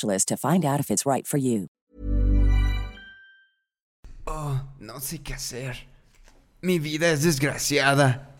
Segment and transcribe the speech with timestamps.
[0.00, 1.66] to find out if it's right for you.
[4.26, 5.76] Oh, no sé qué hacer.
[6.60, 8.30] Mi vida es desgraciada.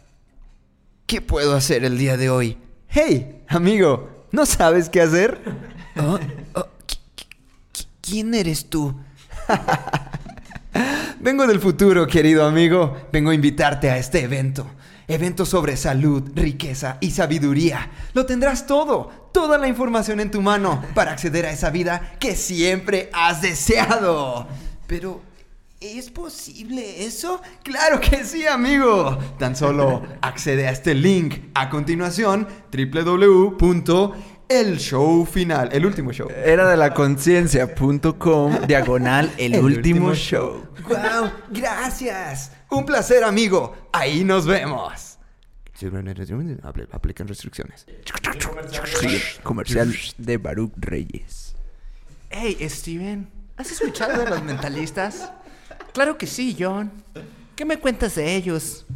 [1.07, 2.57] ¿Qué puedo hacer el día de hoy?
[2.89, 5.41] Hey, amigo, ¿no sabes qué hacer?
[5.97, 6.19] Oh,
[6.55, 6.99] oh, ¿qui-
[7.73, 8.95] qui- ¿Quién eres tú?
[11.21, 12.97] Vengo del futuro, querido amigo.
[13.13, 14.67] Vengo a invitarte a este evento.
[15.13, 17.91] Evento sobre salud, riqueza y sabiduría.
[18.15, 22.35] Lo tendrás todo, toda la información en tu mano para acceder a esa vida que
[22.35, 24.47] siempre has deseado.
[24.87, 25.21] Pero,
[25.83, 27.43] ¿es posible eso?
[27.63, 29.19] Claro que sí, amigo.
[29.39, 32.49] Tan solo accede a este link a continuación,
[34.79, 36.29] show final, el último show.
[36.45, 40.67] Era de la conciencia.com diagonal el, último, show.
[40.89, 41.31] ¡Wow!
[41.51, 42.53] ¡Gracias!
[42.73, 43.77] Un placer, amigo.
[43.93, 45.19] Ahí nos vemos.
[46.91, 47.85] Aplican restricciones.
[49.43, 51.55] Comercial de Baruch Reyes.
[52.31, 55.31] Hey, Steven, ¿has escuchado de los mentalistas?
[55.93, 56.91] Claro que sí, John.
[57.55, 58.87] ¿Qué me cuentas de ellos?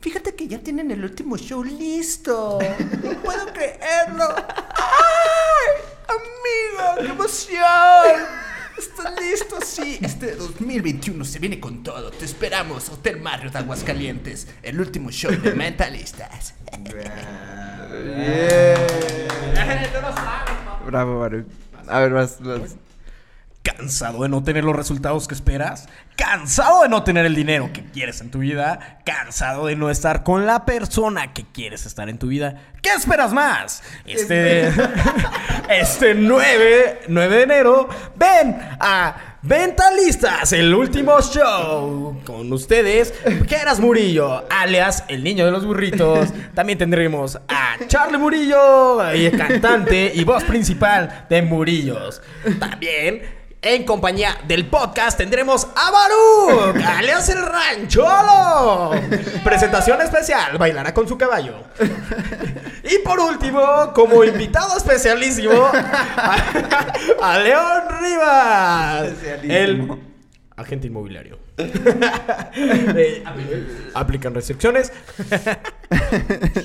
[0.00, 2.60] Fíjate que ya tienen el último show listo.
[3.02, 4.36] No puedo creerlo.
[4.76, 5.82] ¡Ay!
[6.06, 7.00] ¡Amigo!
[7.00, 8.49] ¡Qué emoción!
[8.80, 9.58] ¿Estás listo?
[9.62, 9.98] Sí.
[10.00, 12.10] Este 2021 se viene con todo.
[12.10, 14.48] Te esperamos, Hotel Marriott Aguascalientes.
[14.62, 16.54] El último show de mentalistas.
[20.86, 21.46] Bravo, Baruch.
[21.88, 22.76] A ver, más, más.
[23.62, 25.86] ¿Cansado de no tener los resultados que esperas?
[26.16, 29.00] ¿Cansado de no tener el dinero que quieres en tu vida?
[29.04, 32.54] ¿Cansado de no estar con la persona que quieres estar en tu vida?
[32.80, 33.82] ¿Qué esperas más?
[34.06, 34.72] Este,
[35.68, 42.20] este 9, 9 de enero, ven a Ventalistas, el último show.
[42.24, 43.12] Con ustedes,
[43.46, 46.28] Geras Murillo, alias el niño de los burritos.
[46.54, 52.20] También tendremos a Charlie Murillo, el cantante y voz principal de Murillos.
[52.58, 58.92] También en compañía del podcast tendremos a Baruch, alias el Rancholo.
[59.44, 61.56] Presentación especial, bailará con su caballo.
[62.84, 66.36] Y por último, como invitado especialísimo, a,
[67.22, 69.12] a León Rivas,
[69.42, 69.90] el
[70.56, 71.38] agente inmobiliario.
[71.58, 73.22] Eh,
[73.94, 74.90] aplican restricciones.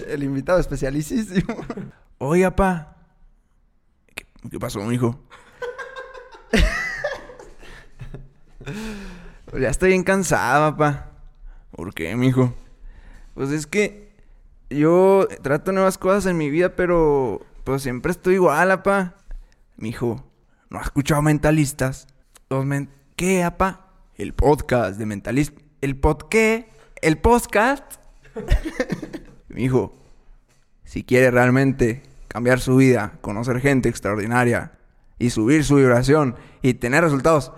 [0.07, 1.65] El invitado especialísimo.
[2.19, 2.95] Oiga, pa.
[4.15, 5.19] ¿Qué, qué pasó, mijo?
[9.45, 11.11] Pues ya estoy bien cansado, papá.
[11.71, 12.53] ¿Por qué, mijo?
[13.33, 14.09] Pues es que
[14.69, 19.15] yo trato nuevas cosas en mi vida, pero pues siempre estoy igual, apa.
[19.77, 20.25] Mijo,
[20.69, 22.07] ¿no has escuchado mentalistas?
[22.49, 23.87] Los men ¿Qué, apa?
[24.15, 25.63] El podcast de mentalistas.
[25.81, 26.69] ¿El pod qué?
[27.01, 27.83] ¿El podcast?
[29.47, 29.93] Mijo,
[30.83, 34.73] si quiere realmente cambiar su vida, conocer gente extraordinaria
[35.17, 37.53] y subir su vibración y tener resultados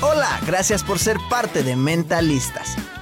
[0.00, 2.76] Hola, gracias por ser parte de Mentalistas.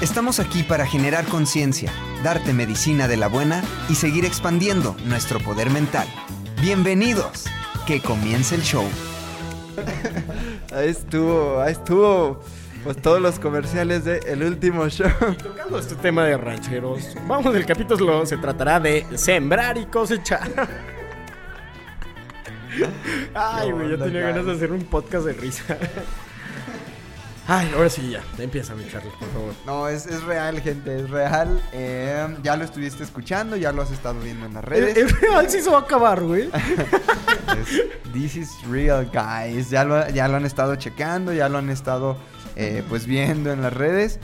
[0.00, 1.92] Estamos aquí para generar conciencia,
[2.24, 6.08] darte medicina de la buena y seguir expandiendo nuestro poder mental.
[6.62, 7.44] Bienvenidos.
[7.86, 8.86] Que comience el show.
[10.72, 12.40] Ahí estuvo, ahí estuvo.
[12.84, 15.10] Pues todos los comerciales de El Último Show.
[15.42, 20.48] Tocando este tema de rancheros, vamos, el capítulo se tratará de sembrar y cosechar.
[23.34, 25.76] Ay, güey, yo tenía ganas de hacer un podcast de risa.
[27.52, 29.54] Ay, ahora sí ya, empieza mi Charlie, por favor.
[29.66, 31.60] No, es, es real, gente, es real.
[31.72, 34.96] Eh, ya lo estuviste escuchando, ya lo has estado viendo en las redes.
[34.96, 36.48] El, el real sí se va a acabar, güey.
[37.60, 39.68] Es- This is real, guys.
[39.70, 42.16] Ya lo, ya lo han estado checando, ya lo han estado
[42.54, 44.20] eh, pues viendo en las redes.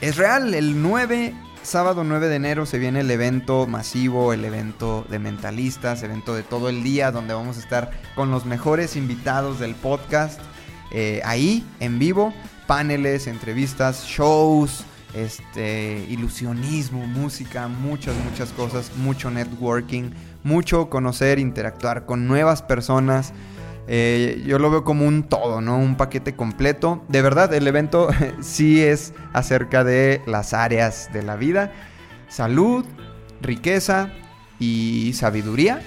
[0.00, 1.34] Es real, el 9,
[1.64, 6.42] sábado 9 de enero se viene el evento masivo, el evento de mentalistas, evento de
[6.44, 10.40] todo el día, donde vamos a estar con los mejores invitados del podcast.
[10.92, 12.32] Eh, ahí, en vivo,
[12.66, 14.84] paneles, entrevistas, shows,
[15.14, 20.10] este, ilusionismo, música, muchas, muchas cosas, mucho networking,
[20.44, 23.32] mucho conocer, interactuar con nuevas personas.
[23.88, 25.78] Eh, yo lo veo como un todo, ¿no?
[25.78, 27.02] Un paquete completo.
[27.08, 28.08] De verdad, el evento
[28.40, 31.72] sí es acerca de las áreas de la vida.
[32.28, 32.84] Salud,
[33.40, 34.10] riqueza
[34.58, 35.82] y sabiduría.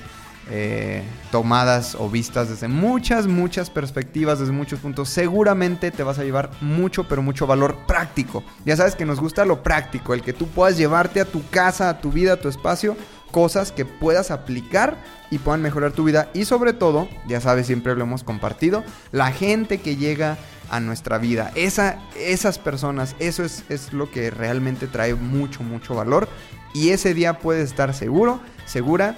[0.49, 1.01] Eh,
[1.31, 5.09] tomadas o vistas desde muchas, muchas perspectivas, desde muchos puntos.
[5.09, 8.43] Seguramente te vas a llevar mucho, pero mucho valor práctico.
[8.63, 11.89] Ya sabes que nos gusta lo práctico, el que tú puedas llevarte a tu casa,
[11.89, 12.95] a tu vida, a tu espacio,
[13.31, 14.97] cosas que puedas aplicar
[15.31, 16.29] y puedan mejorar tu vida.
[16.33, 20.37] Y sobre todo, ya sabes, siempre lo hemos compartido, la gente que llega
[20.69, 21.51] a nuestra vida.
[21.55, 26.27] Esa, esas personas, eso es, es lo que realmente trae mucho, mucho valor.
[26.75, 29.15] Y ese día puedes estar seguro, segura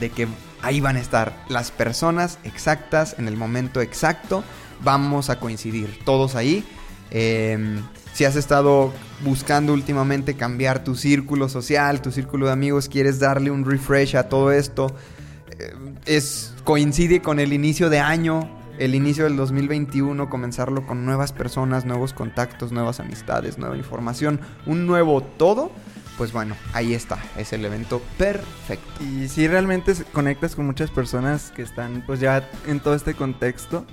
[0.00, 0.28] de que
[0.62, 4.44] ahí van a estar las personas exactas en el momento exacto.
[4.82, 6.64] Vamos a coincidir todos ahí.
[7.10, 7.80] Eh,
[8.12, 8.92] si has estado
[9.24, 14.28] buscando últimamente cambiar tu círculo social, tu círculo de amigos, quieres darle un refresh a
[14.28, 14.94] todo esto,
[15.58, 15.72] eh,
[16.04, 18.48] es, coincide con el inicio de año,
[18.78, 24.86] el inicio del 2021, comenzarlo con nuevas personas, nuevos contactos, nuevas amistades, nueva información, un
[24.86, 25.70] nuevo todo.
[26.22, 29.02] Pues bueno, ahí está, es el evento perfecto.
[29.02, 33.84] Y si realmente conectas con muchas personas que están pues ya en todo este contexto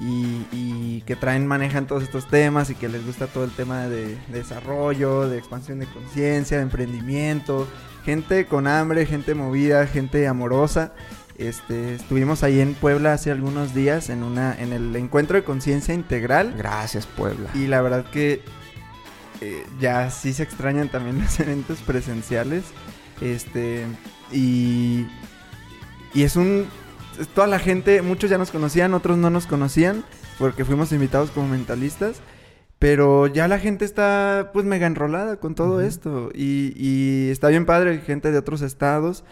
[0.00, 3.86] y, y que traen, manejan todos estos temas y que les gusta todo el tema
[3.86, 7.68] de, desarrollo, de expansión de conciencia, de emprendimiento,
[8.04, 10.92] gente con hambre, gente movida, gente amorosa.
[11.38, 15.94] Este, estuvimos ahí en Puebla hace algunos días en una en el encuentro de conciencia
[15.94, 17.48] integral Gracias, Puebla.
[17.54, 18.42] y la verdad que
[19.40, 22.64] eh, ya sí se extrañan también los eventos presenciales.
[23.20, 23.84] Este.
[24.32, 25.06] Y.
[26.14, 26.66] Y es un.
[27.34, 30.04] toda la gente, muchos ya nos conocían, otros no nos conocían.
[30.38, 32.20] Porque fuimos invitados como mentalistas.
[32.78, 36.30] Pero ya la gente está pues mega enrolada con todo esto.
[36.34, 39.24] Y, y está bien padre, gente de otros estados.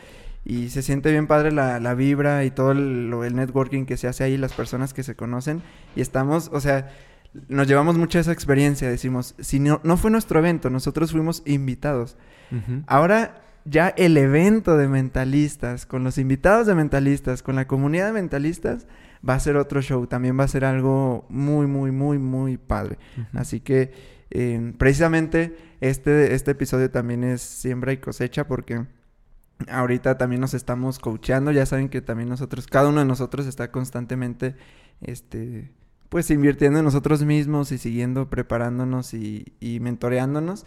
[0.46, 4.24] Y se siente bien padre la, la vibra y todo el networking que se hace
[4.24, 5.62] ahí, las personas que se conocen.
[5.94, 6.90] Y estamos, o sea,
[7.48, 8.88] nos llevamos mucha esa experiencia.
[8.88, 12.16] Decimos, si no, no fue nuestro evento, nosotros fuimos invitados.
[12.86, 18.12] Ahora ya el evento de mentalistas, con los invitados de mentalistas, con la comunidad de
[18.12, 18.86] mentalistas,
[19.26, 20.06] va a ser otro show.
[20.06, 22.98] También va a ser algo muy, muy, muy, muy padre.
[23.32, 23.92] Así que
[24.30, 28.86] eh, precisamente este, este episodio también es siembra y cosecha porque
[29.68, 31.50] ahorita también nos estamos coacheando.
[31.50, 34.56] Ya saben que también nosotros, cada uno de nosotros está constantemente,
[35.00, 35.72] este,
[36.14, 40.64] pues invirtiendo en nosotros mismos y siguiendo preparándonos y, y mentoreándonos.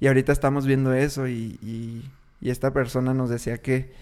[0.00, 3.92] Y ahorita estamos viendo eso y, y- y esta persona nos decía que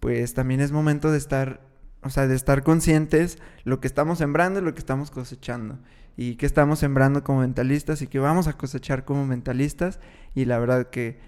[0.00, 1.62] pues también es momento de estar,
[2.02, 5.78] o sea, de estar conscientes lo que estamos sembrando y lo que estamos cosechando.
[6.14, 9.98] Y que estamos sembrando como mentalistas y que vamos a cosechar como mentalistas.
[10.34, 11.20] Y la verdad que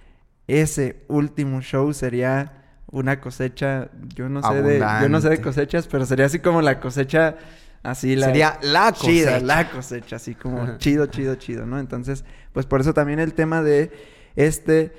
[0.46, 5.88] ese último show sería una cosecha, yo no sé de, yo no sé de cosechas,
[5.88, 7.36] pero sería así como la cosecha,
[7.90, 9.40] así la Sería la chida, cosecha.
[9.46, 11.78] la cosecha, así como chido, chido, chido, ¿no?
[11.78, 13.90] Entonces, pues por eso también el tema de
[14.36, 14.92] este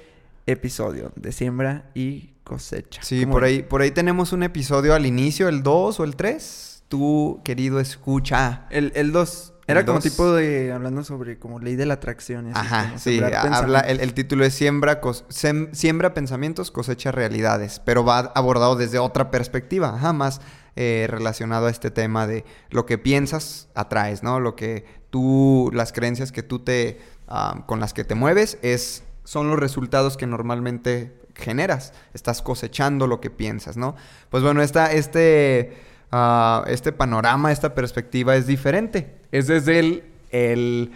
[0.45, 3.01] episodio de siembra y cosecha.
[3.03, 6.15] Sí, ¿Cómo por ahí, por ahí tenemos un episodio al inicio, el 2 o el
[6.15, 6.83] 3.
[6.87, 8.65] Tú, querido, escucha.
[8.69, 10.71] El, el 2, Era El como dos- tipo de...
[10.71, 12.47] Hablando sobre como ley de la atracción.
[12.47, 13.19] así, Ajá, sí,
[13.51, 18.77] habla, el, el título es siembra, cos- sem- siembra pensamientos, cosecha realidades, pero va abordado
[18.77, 20.39] desde otra perspectiva, ajá, más
[20.79, 24.39] eh, relacionado a este tema de lo que piensas atraes, ¿no?
[24.39, 29.03] Lo que tú, las creencias que tú te, ah, con las que te mueves es,
[29.23, 33.95] son los resultados que normalmente generas, estás cosechando lo que piensas, ¿no?
[34.29, 35.75] Pues bueno, esta, este,
[36.11, 40.03] ah, este panorama, esta perspectiva es diferente, es desde el...
[40.31, 40.91] el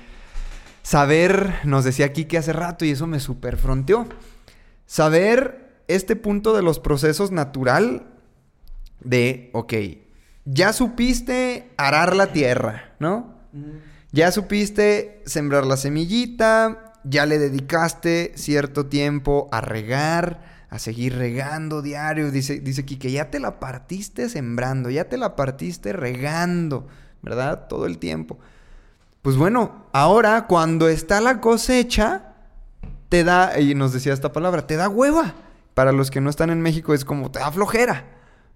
[0.83, 4.07] Saber, nos decía aquí que hace rato y eso me super fronteó.
[4.87, 8.07] Saber este punto de los procesos natural
[9.03, 9.73] de, ok,
[10.45, 13.35] ya supiste arar la tierra, ¿no?
[14.11, 21.81] Ya supiste sembrar la semillita, ya le dedicaste cierto tiempo a regar, a seguir regando
[21.81, 22.31] diario.
[22.31, 26.87] Dice, dice aquí que ya te la partiste sembrando, ya te la partiste regando,
[27.21, 27.67] ¿verdad?
[27.67, 28.39] Todo el tiempo.
[29.21, 32.33] Pues bueno, ahora cuando está la cosecha,
[33.09, 35.35] te da, y nos decía esta palabra, te da hueva.
[35.73, 38.05] Para los que no están en México es como te da flojera,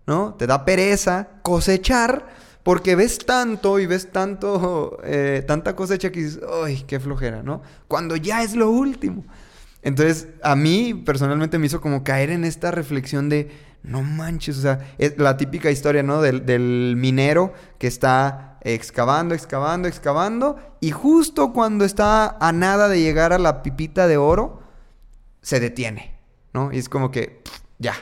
[0.07, 0.35] ¿no?
[0.35, 2.27] Te da pereza cosechar
[2.63, 7.61] porque ves tanto y ves tanto, eh, tanta cosecha que dices, ¡ay, qué flojera, ¿no?
[7.87, 9.23] Cuando ya es lo último.
[9.83, 13.51] Entonces, a mí personalmente me hizo como caer en esta reflexión de,
[13.83, 16.23] no manches, o sea, es la típica historia, ¿no?
[16.23, 22.99] Del, del minero que está excavando, excavando, excavando, y justo cuando está a nada de
[22.99, 24.63] llegar a la pipita de oro,
[25.43, 26.17] se detiene,
[26.51, 26.73] ¿no?
[26.73, 27.43] Y es como que,
[27.77, 27.93] ya,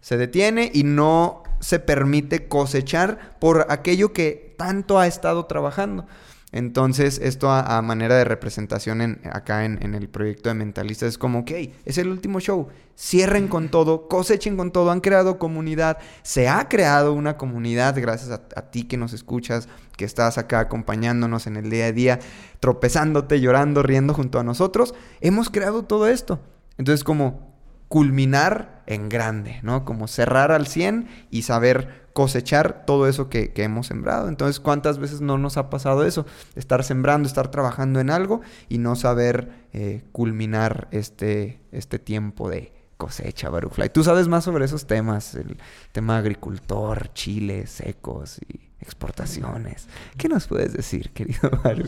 [0.00, 6.06] se detiene y no se permite cosechar por aquello que tanto ha estado trabajando.
[6.52, 11.18] Entonces, esto a, manera de representación en, acá en, en el proyecto de Mentalistas es
[11.18, 11.50] como, ok,
[11.84, 12.68] es el último show.
[12.96, 14.90] Cierren con todo, cosechen con todo.
[14.90, 15.98] Han creado comunidad.
[16.22, 20.60] Se ha creado una comunidad gracias a, a ti que nos escuchas, que estás acá
[20.60, 22.20] acompañándonos en el día a día,
[22.60, 24.94] tropezándote, llorando, riendo junto a nosotros.
[25.20, 26.40] Hemos creado todo esto.
[26.78, 27.55] Entonces, como
[27.88, 29.84] culminar en grande, ¿no?
[29.84, 34.28] Como cerrar al 100 y saber cosechar todo eso que, que hemos sembrado.
[34.28, 36.24] Entonces, ¿cuántas veces no nos ha pasado eso?
[36.54, 42.72] Estar sembrando, estar trabajando en algo y no saber eh, culminar este, este tiempo de
[42.96, 43.90] cosecha, Barufly.
[43.90, 45.58] Tú sabes más sobre esos temas, el
[45.92, 49.86] tema agricultor, chiles secos y exportaciones.
[50.16, 51.86] ¿Qué nos puedes decir, querido Baru?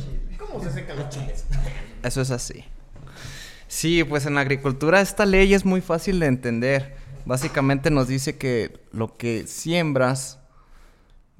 [2.02, 2.64] Eso es así.
[3.68, 6.96] Sí, pues en la agricultura esta ley es muy fácil de entender.
[7.26, 10.38] Básicamente nos dice que lo que siembras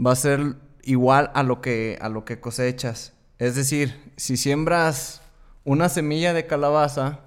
[0.04, 3.14] va a ser igual a lo que a lo que cosechas.
[3.38, 5.22] Es decir, si siembras
[5.64, 7.20] una semilla de calabaza,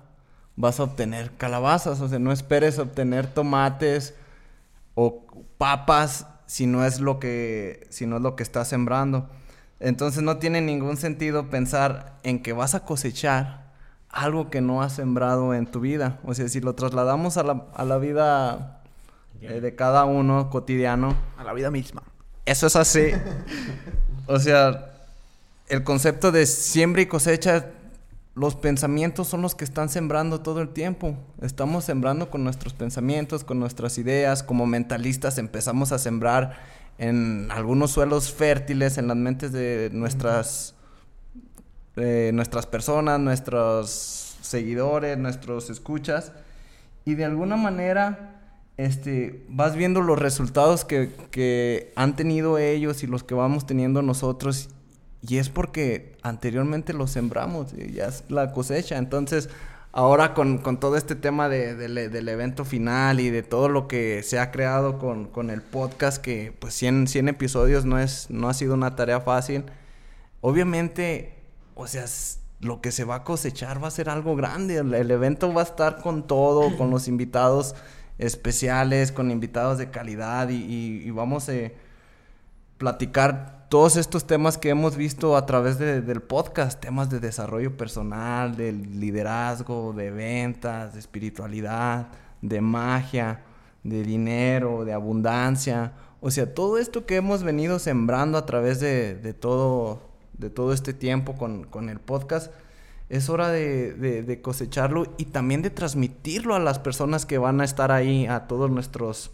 [0.55, 4.13] vas a obtener calabazas, o sea, no esperes obtener tomates
[4.93, 5.25] o
[5.57, 9.29] papas si no es lo que si no es lo que estás sembrando.
[9.79, 13.70] Entonces no tiene ningún sentido pensar en que vas a cosechar
[14.11, 16.19] algo que no has sembrado en tu vida.
[16.23, 18.81] O sea, si lo trasladamos a la, a la vida
[19.41, 22.03] eh, de cada uno cotidiano, A la vida misma.
[22.45, 23.11] eso es así.
[24.27, 24.91] o sea,
[25.67, 27.67] el concepto de siembra y cosecha,
[28.35, 31.17] los pensamientos son los que están sembrando todo el tiempo.
[31.41, 34.43] Estamos sembrando con nuestros pensamientos, con nuestras ideas.
[34.43, 36.57] Como mentalistas empezamos a sembrar
[36.97, 40.75] en algunos suelos fértiles en las mentes de nuestras,
[42.01, 46.31] eh, nuestras personas, nuestros seguidores, nuestros escuchas.
[47.05, 48.41] Y de alguna manera
[48.77, 54.01] este, vas viendo los resultados que, que han tenido ellos y los que vamos teniendo
[54.01, 54.69] nosotros.
[55.27, 58.97] Y es porque anteriormente los sembramos y ya es la cosecha.
[58.97, 59.49] Entonces,
[59.91, 64.23] ahora con, con todo este tema de- del evento final y de todo lo que
[64.23, 68.49] se ha creado con, con el podcast, que pues 100, 100 episodios no, es, no
[68.49, 69.63] ha sido una tarea fácil.
[70.39, 71.33] Obviamente,
[71.75, 72.05] o sea,
[72.59, 74.77] lo que se va a cosechar va a ser algo grande.
[74.77, 77.75] El, el evento va a estar con todo, con los invitados
[78.19, 81.53] especiales, con invitados de calidad y, y- y vamos a
[82.77, 87.77] platicar todos estos temas que hemos visto a través de- del podcast, temas de desarrollo
[87.77, 92.07] personal, de liderazgo, de ventas, de espiritualidad,
[92.41, 93.41] de magia,
[93.83, 95.93] de dinero, de abundancia.
[96.19, 100.01] O sea, todo esto que hemos venido sembrando a través de, de todo,
[100.37, 102.51] de todo este tiempo con, con el podcast,
[103.09, 107.65] es hora de, de- cosecharlo y también de transmitirlo a las personas que van a
[107.65, 109.31] estar ahí, a todos nuestros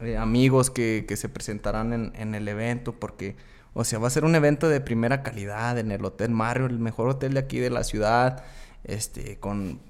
[0.00, 3.36] eh, amigos que, que se presentarán en, en el evento, porque,
[3.74, 6.78] o sea, va a ser un evento de primera calidad en el Hotel Mario, el
[6.78, 8.44] mejor hotel de aquí de la ciudad,
[8.84, 9.80] este, con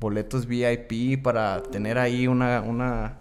[0.00, 3.18] boletos VIP para tener ahí una, una,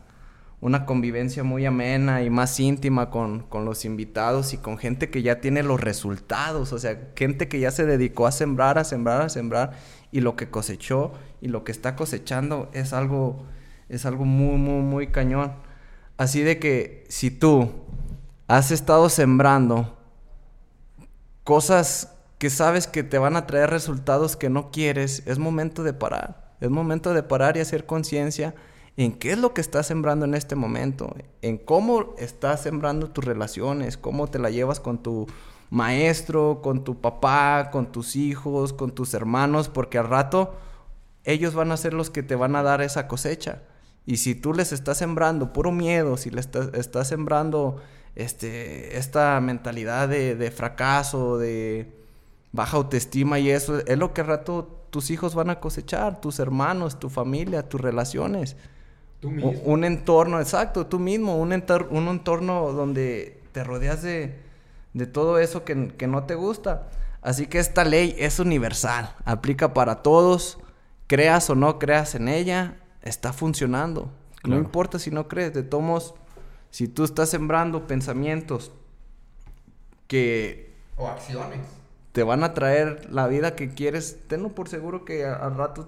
[0.59, 5.21] una convivencia muy amena y más íntima con, con los invitados y con gente que
[5.21, 9.21] ya tiene los resultados, o sea, gente que ya se dedicó a sembrar, a sembrar,
[9.21, 9.73] a sembrar
[10.11, 11.11] y lo que cosechó
[11.41, 13.45] y lo que está cosechando es algo,
[13.87, 15.53] es algo muy, muy, muy cañón.
[16.17, 17.69] Así de que si tú
[18.47, 19.97] has estado sembrando
[21.43, 25.93] cosas que sabes que te van a traer resultados que no quieres, es momento de
[25.93, 26.55] parar.
[26.59, 28.55] Es momento de parar y hacer conciencia
[28.98, 33.24] en qué es lo que estás sembrando en este momento, en cómo estás sembrando tus
[33.24, 35.27] relaciones, cómo te la llevas con tu
[35.70, 40.56] maestro, con tu papá, con tus hijos, con tus hermanos, porque al rato
[41.25, 43.62] ellos van a ser los que te van a dar esa cosecha.
[44.08, 47.82] Y si tú les estás sembrando puro miedo, si les estás, sembrando
[48.16, 51.92] este, esta mentalidad de, de fracaso, de
[52.51, 56.39] baja autoestima y eso, es lo que al rato tus hijos van a cosechar, tus
[56.39, 58.56] hermanos, tu familia, tus relaciones.
[59.24, 64.39] Un entorno, exacto, tú mismo, un, un entorno donde te rodeas de,
[65.12, 66.89] todo eso que, no te gusta.
[67.21, 70.59] Así que esta ley es universal, aplica para todos,
[71.07, 74.12] creas o no creas en ella, está funcionando.
[74.43, 76.13] No importa si no crees, de todos
[76.69, 78.71] si tú estás sembrando pensamientos
[80.07, 80.75] que...
[80.95, 81.59] O acciones.
[82.12, 85.88] Te van a traer la vida que quieres, tenlo por seguro que al rato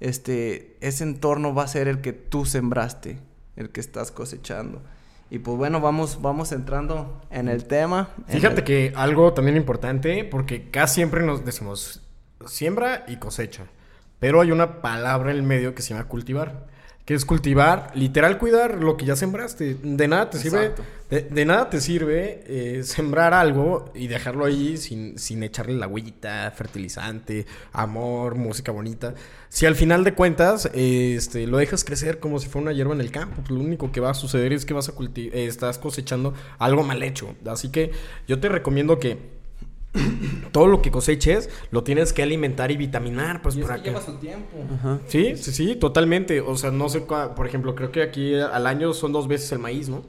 [0.00, 3.18] este, ese entorno va a ser el que tú sembraste,
[3.56, 4.82] el que estás cosechando.
[5.30, 8.10] Y pues bueno, vamos, vamos entrando en el tema.
[8.28, 12.02] Fíjate que algo también importante, porque casi siempre nos decimos
[12.46, 13.64] siembra y cosecha,
[14.20, 16.66] pero hay una palabra en el medio que se llama cultivar
[17.04, 19.76] que es cultivar, literal cuidar lo que ya sembraste.
[19.82, 20.72] De nada te sirve,
[21.22, 26.50] de, nada te sirve eh, sembrar algo y dejarlo ahí sin, sin echarle la huellita,
[26.50, 29.14] fertilizante, amor, música bonita.
[29.48, 33.00] Si al final de cuentas este, lo dejas crecer como si fuera una hierba en
[33.00, 35.46] el campo, pues lo único que va a suceder es que vas a cultivar, eh,
[35.46, 37.34] estás cosechando algo mal hecho.
[37.46, 37.92] Así que
[38.26, 39.34] yo te recomiendo que
[40.52, 44.14] todo lo que coseches lo tienes que alimentar y vitaminar, pues para que lleva su
[44.14, 44.56] tiempo.
[45.06, 46.40] Sí, sí, sí, totalmente.
[46.40, 49.60] O sea, no sé, por ejemplo, creo que aquí al año son dos veces el
[49.60, 50.02] maíz, ¿no?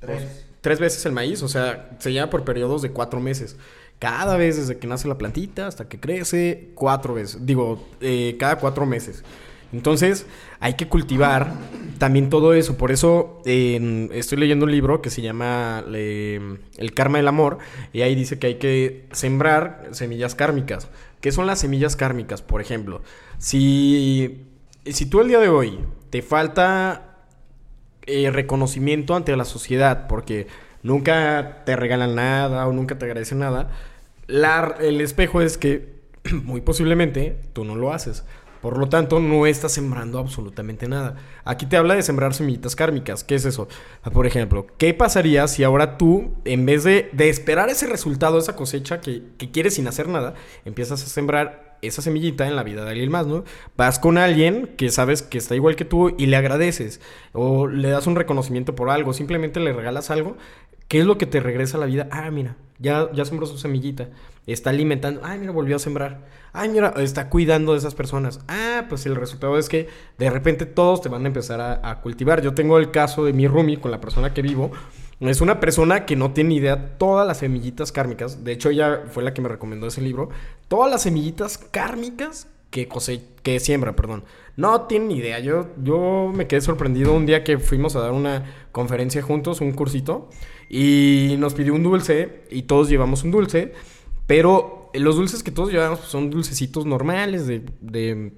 [0.00, 0.44] Tres.
[0.60, 3.56] Tres veces el maíz, o sea, se lleva por periodos de cuatro meses.
[3.98, 7.46] Cada vez desde que nace la plantita hasta que crece, cuatro veces.
[7.46, 9.24] Digo, eh, cada cuatro meses.
[9.72, 10.26] Entonces,
[10.60, 11.52] hay que cultivar
[11.98, 12.76] también todo eso.
[12.76, 17.58] Por eso estoy leyendo un libro que se llama El karma del amor.
[17.92, 20.88] Y ahí dice que hay que sembrar semillas kármicas.
[21.20, 22.40] ¿Qué son las semillas kármicas?
[22.40, 23.02] Por ejemplo,
[23.38, 24.46] si,
[24.86, 25.78] si tú el día de hoy
[26.10, 27.07] te falta
[28.08, 30.46] eh, reconocimiento ante la sociedad porque
[30.82, 33.70] nunca te regalan nada o nunca te agradecen nada,
[34.28, 35.98] el espejo es que
[36.44, 38.24] muy posiblemente tú no lo haces.
[38.60, 41.16] Por lo tanto, no estás sembrando absolutamente nada.
[41.44, 43.22] Aquí te habla de sembrar semillitas kármicas.
[43.22, 43.68] ¿Qué es eso?
[44.02, 48.56] Ah, por ejemplo, ¿qué pasaría si ahora tú, en vez de, esperar ese resultado, esa
[48.56, 52.84] cosecha que, que, quieres sin hacer nada, empiezas a sembrar esa semillita en la vida
[52.84, 53.44] de alguien más, ¿no?
[53.76, 57.00] Vas con alguien que sabes que está igual que tú y le agradeces
[57.32, 60.36] o le das un reconocimiento por algo, simplemente le regalas algo.
[60.88, 62.08] ¿Qué es lo que te regresa a la vida?
[62.10, 64.08] Ah, mira, ya, ya sembró su semillita.
[64.46, 65.20] Está alimentando.
[65.22, 66.26] Ay, mira, volvió a sembrar.
[66.54, 68.40] Ay, mira, está cuidando de esas personas.
[68.48, 72.40] Ah, pues el resultado es que de repente todos te van a empezar a, cultivar.
[72.40, 74.70] Yo tengo el caso de mi roomie con la persona que vivo.
[75.20, 78.42] Es una persona que no tiene idea todas las semillitas kármicas.
[78.42, 80.30] De hecho, ella fue la que me recomendó ese libro.
[80.68, 82.88] Todas las semillitas kármicas que,
[83.42, 84.24] que siembra, perdón.
[84.56, 85.40] No tiene ni idea.
[85.40, 89.72] Yo, yo me quedé sorprendido un día que fuimos a dar una conferencia juntos, un
[89.72, 90.28] cursito.
[90.68, 93.72] Y nos pidió un dulce y todos llevamos un dulce.
[94.26, 98.32] Pero los dulces que todos llevamos son dulcecitos normales de, de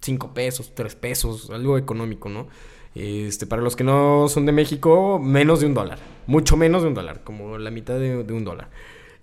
[0.00, 2.46] 5 pesos, 3 pesos, algo económico, ¿no?
[2.94, 5.98] Este, para los que no son de México, menos de un dólar.
[6.26, 8.70] Mucho menos de un dólar, como la mitad de, un dólar.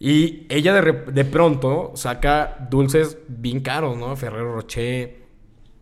[0.03, 4.15] Y ella de, de, pronto saca dulces bien caros, ¿no?
[4.15, 5.21] Ferrero Rocher,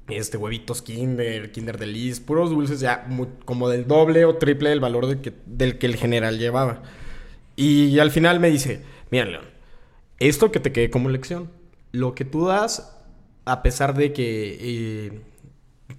[0.10, 3.08] este, huevitos Kinder, Kinder Delice, puros dulces ya
[3.46, 6.84] como del doble o triple del valor que, del que el general llevaba.
[7.56, 9.46] Y al final me dice, mira León,
[10.20, 11.50] esto que te quede como lección,
[11.94, 12.94] lo que tú das,
[13.46, 15.22] a pesar de que eh,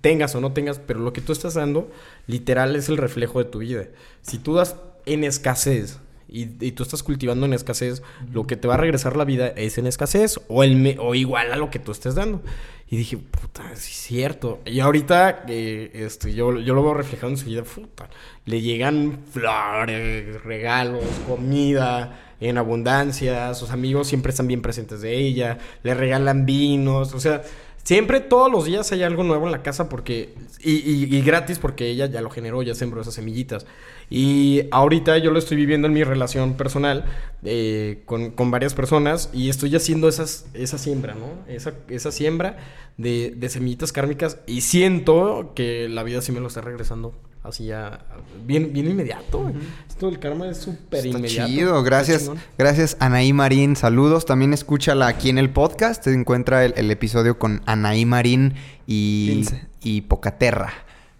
[0.02, 1.90] tengas o no tengas, pero lo que tú estás dando,
[2.26, 3.86] literal es el reflejo de tu vida.
[4.20, 8.74] Si tú das en escasez, y, tú estás cultivando en escasez, lo que te va
[8.74, 11.92] a regresar la vida es en escasez o, el o igual a lo que tú
[11.92, 12.42] estés dando.
[12.88, 14.60] Y dije, puta, sí es cierto.
[14.66, 18.08] Y ahorita eh, este, yo, yo lo veo reflejado en su vida, puta.
[18.46, 23.54] Le llegan flores, regalos, comida en abundancia.
[23.54, 25.58] Sus amigos siempre están bien presentes de ella.
[25.84, 27.14] Le regalan vinos.
[27.14, 27.42] O sea,
[27.82, 30.34] Siempre, todos los días hay algo nuevo en la casa porque...
[30.62, 33.66] Y, y- y gratis porque ella ya lo generó, ya sembró esas semillitas.
[34.10, 37.04] Y ahorita yo lo estoy viviendo en mi relación personal
[37.44, 41.28] eh, con, con varias personas y estoy haciendo esas, esa siembra, ¿no?
[41.46, 42.58] Esa, esa siembra
[42.96, 47.66] de, de semillitas kármicas y siento que la vida sí me lo está regresando así
[47.66, 48.00] ya
[48.46, 49.52] bien, bien inmediato.
[49.88, 51.48] Esto del karma es súper inmediato.
[51.48, 52.30] chido, gracias.
[52.58, 53.76] Gracias, Anaí Marín.
[53.76, 54.26] Saludos.
[54.26, 56.04] También escúchala aquí en el podcast.
[56.04, 58.54] Se encuentra el, el episodio con Anaí Marín
[58.86, 59.66] y, 15.
[59.82, 60.72] y Pocaterra.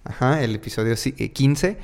[0.05, 1.79] Ajá, el episodio sí, eh, 15.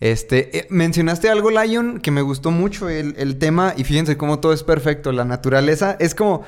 [0.00, 3.74] Este, eh, mencionaste algo, Lion, que me gustó mucho el, el tema.
[3.76, 5.12] Y fíjense cómo todo es perfecto.
[5.12, 6.42] La naturaleza es como.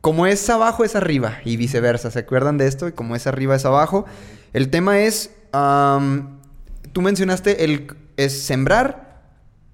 [0.00, 1.38] Como es abajo, es arriba.
[1.44, 2.10] Y viceversa.
[2.10, 2.88] ¿Se acuerdan de esto?
[2.88, 4.06] Y como es arriba, es abajo.
[4.52, 5.30] El tema es.
[6.92, 7.88] tú mencionaste el
[8.20, 9.22] es sembrar,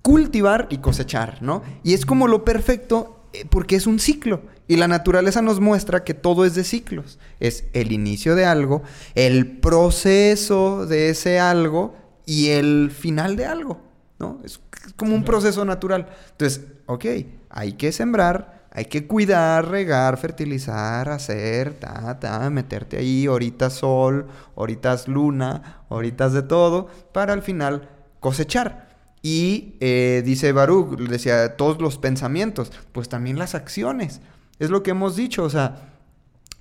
[0.03, 1.62] cultivar y cosechar, ¿no?
[1.83, 4.43] Y es como lo perfecto eh, porque es un ciclo.
[4.69, 7.19] Y la naturaleza nos muestra que todo es de ciclos.
[7.41, 8.83] Es el inicio de algo,
[9.15, 11.95] el proceso de ese algo
[12.27, 13.81] y el final de algo,
[14.19, 14.41] ¿no?
[14.45, 14.61] Es
[14.97, 16.09] como un proceso natural.
[16.33, 17.05] Entonces, ok,
[17.49, 24.27] hay que sembrar, hay que cuidar, regar, fertilizar, hacer, ta, ta, meterte ahí, horitas sol,
[24.55, 27.89] horitas luna, horitas de todo, para al final
[28.21, 28.87] cosechar.
[29.23, 34.21] Y eh, dice Baruch, decía, todos los pensamientos, pues también las acciones.
[34.59, 35.93] Es lo que hemos dicho, o sea,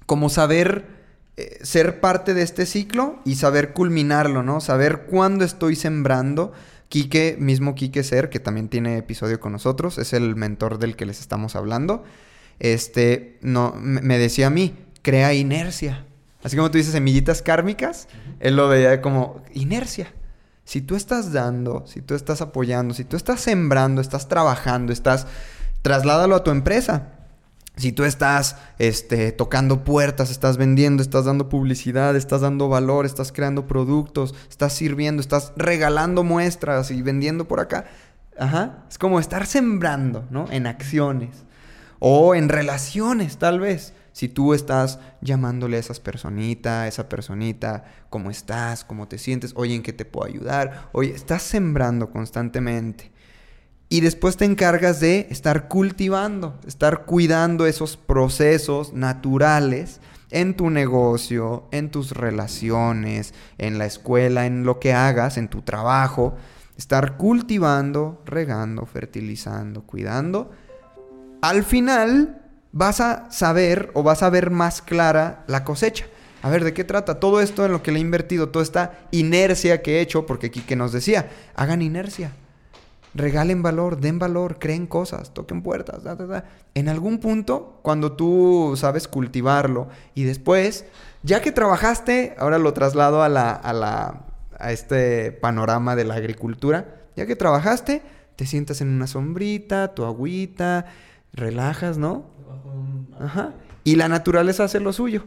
[0.05, 1.04] como saber
[1.37, 4.61] eh, ser parte de este ciclo y saber culminarlo, ¿no?
[4.61, 6.53] Saber cuándo estoy sembrando.
[6.87, 11.05] Quique, mismo Quique Ser, que también tiene episodio con nosotros, es el mentor del que
[11.05, 12.03] les estamos hablando.
[12.59, 16.05] Este, no, me me decía a mí, crea inercia.
[16.43, 18.07] Así como tú dices semillitas kármicas,
[18.39, 20.13] él lo veía como inercia.
[20.63, 25.27] Si tú estás dando, si tú estás apoyando, si tú estás sembrando, estás trabajando, estás,
[25.81, 27.14] trasládalo a tu empresa.
[27.77, 33.31] Si tú estás este, tocando puertas, estás vendiendo, estás dando publicidad, estás dando valor, estás
[33.31, 37.85] creando productos, estás sirviendo, estás regalando muestras y vendiendo por acá.
[38.37, 38.85] Ajá.
[38.89, 40.45] Es como estar sembrando, ¿no?
[40.51, 41.43] En acciones.
[41.99, 43.93] O en relaciones, tal vez.
[44.11, 48.85] Si tú estás llamándole a esas personitas, a esa personita, ¿cómo estás?
[48.85, 49.51] ¿Cómo te sientes?
[49.57, 50.89] Oye, ¿en qué te puedo ayudar?
[50.93, 53.11] Oye, estás sembrando constantemente.
[53.87, 59.99] Y después te encargas de estar cultivando, estar cuidando esos procesos naturales
[60.31, 65.61] en tu negocio, en tus relaciones, en la escuela, en lo que hagas, en tu
[65.61, 66.35] trabajo.
[66.77, 70.51] Estar cultivando, regando, fertilizando, cuidando.
[71.41, 76.05] Al final vas a saber o vas a ver más clara la cosecha.
[76.41, 77.19] A ver, ¿de qué trata?
[77.19, 80.51] Todo esto en lo que le he invertido, toda esta inercia que he hecho, porque
[80.51, 82.31] Quique nos decía, hagan inercia
[83.15, 86.45] regalen valor, den valor, creen cosas, toquen puertas, da, da, da.
[86.75, 90.85] En algún punto, cuando tú sabes cultivarlo y después,
[91.23, 94.25] ya que trabajaste, ahora lo traslado a la, a la,
[94.59, 98.01] a este panorama de la agricultura, ya que trabajaste,
[98.35, 100.87] te sientas en una sombrita, tu agüita,
[101.31, 102.25] relajas, ¿no?
[103.17, 103.53] Ajá.
[103.85, 105.23] Y la naturaleza hace lo suyo.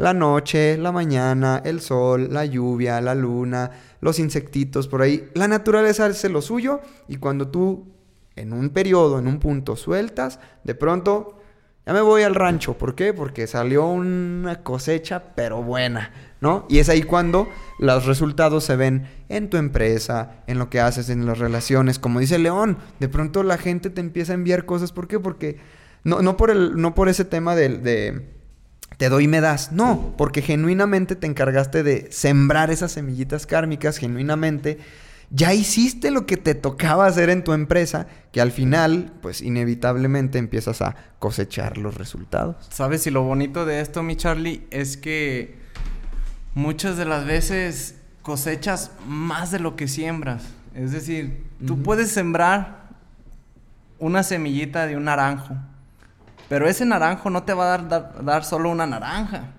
[0.00, 5.28] La noche, la mañana, el sol, la lluvia, la luna, los insectitos por ahí.
[5.34, 7.86] La naturaleza hace lo suyo y cuando tú
[8.34, 11.38] en un periodo, en un punto sueltas, de pronto
[11.84, 12.78] ya me voy al rancho.
[12.78, 13.12] ¿Por qué?
[13.12, 16.64] Porque salió una cosecha pero buena, ¿no?
[16.70, 21.10] Y es ahí cuando los resultados se ven en tu empresa, en lo que haces,
[21.10, 21.98] en las relaciones.
[21.98, 24.92] Como dice León, de pronto la gente te empieza a enviar cosas.
[24.92, 25.20] ¿Por qué?
[25.20, 25.58] Porque
[26.04, 28.39] no, no, por, el, no por ese tema de, de
[28.96, 29.72] te doy y me das.
[29.72, 34.78] No, porque genuinamente te encargaste de sembrar esas semillitas kármicas, genuinamente
[35.30, 40.38] ya hiciste lo que te tocaba hacer en tu empresa, que al final, pues inevitablemente
[40.38, 42.56] empiezas a cosechar los resultados.
[42.70, 43.06] ¿Sabes?
[43.06, 45.56] Y lo bonito de esto, mi Charlie, es que
[46.54, 50.42] muchas de las veces cosechas más de lo que siembras.
[50.74, 52.90] Es decir, tú puedes sembrar
[54.00, 55.56] una semillita de un naranjo,
[56.50, 59.52] pero ese naranjo no te va a dar, dar, dar solo una naranja,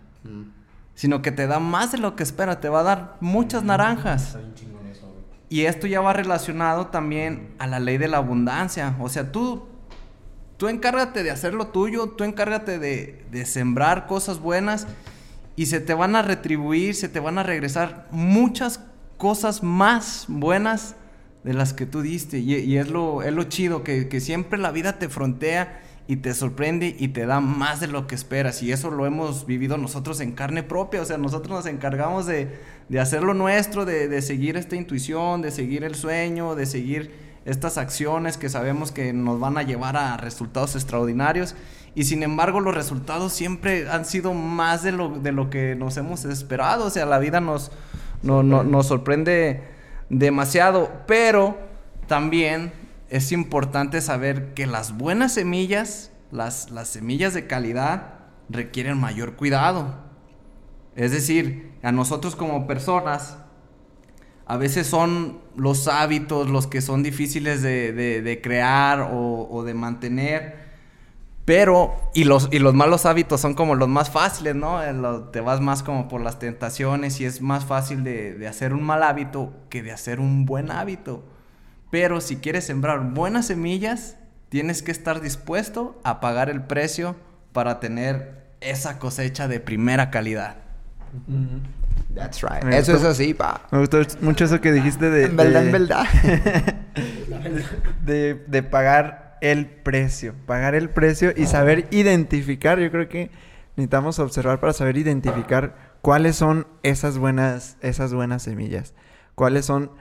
[0.93, 4.37] sino que te da más de lo que espera, te va a dar muchas naranjas.
[5.47, 8.97] Y esto ya va relacionado también a la ley de la abundancia.
[8.99, 9.69] O sea, tú,
[10.57, 14.85] tú encárgate de hacer lo tuyo, tú encárgate de, de sembrar cosas buenas
[15.55, 18.81] y se te van a retribuir, se te van a regresar muchas
[19.15, 20.97] cosas más buenas
[21.45, 22.39] de las que tú diste.
[22.39, 26.17] Y, y es, lo, es lo chido, que, que siempre la vida te frontea y
[26.17, 28.61] te sorprende y te da más de lo que esperas.
[28.63, 31.01] Y eso lo hemos vivido nosotros en carne propia.
[31.01, 35.41] O sea, nosotros nos encargamos de, de hacer lo nuestro, de, de seguir esta intuición,
[35.41, 37.11] de seguir el sueño, de seguir
[37.45, 41.55] estas acciones que sabemos que nos van a llevar a resultados extraordinarios
[41.95, 45.97] y sin embargo los resultados siempre han sido más de lo, de lo que nos
[45.97, 47.71] hemos esperado, o sea, la vida nos,
[48.21, 49.61] no- no- nos sorprende
[50.09, 51.57] demasiado, pero
[52.07, 52.71] también
[53.11, 58.15] es importante saber que las buenas semillas, las, las semillas de calidad,
[58.49, 59.95] requieren mayor cuidado.
[60.95, 63.37] Es decir, a nosotros como personas,
[64.45, 69.73] a veces son los hábitos los que son difíciles de, de- crear o, o de
[69.73, 70.71] mantener.
[71.45, 74.83] Pero, y los, y los malos hábitos son como los más fáciles, ¿no?
[74.83, 78.47] Eh, lo- te vas más como por las tentaciones y es más fácil de, de
[78.47, 81.23] hacer un mal hábito que de hacer un buen hábito.
[81.91, 84.17] Pero si quieres sembrar buenas semillas,
[84.49, 87.15] tienes que estar dispuesto a pagar el precio
[87.53, 90.55] para tener esa cosecha de primera calidad.
[92.15, 92.63] That's right.
[92.63, 93.67] Me Eso gustó- es así, pa.
[93.71, 95.25] Me gustó mucho eso que dijiste de...
[95.25, 96.05] En verdad, de- en verdad.
[98.05, 100.35] de, de pagar el precio.
[100.45, 102.79] Pagar el precio y saber identificar.
[102.79, 103.31] Yo creo que
[103.75, 108.93] necesitamos observar para saber identificar cuáles son esas buenas, esas buenas semillas.
[109.35, 109.91] Cuáles son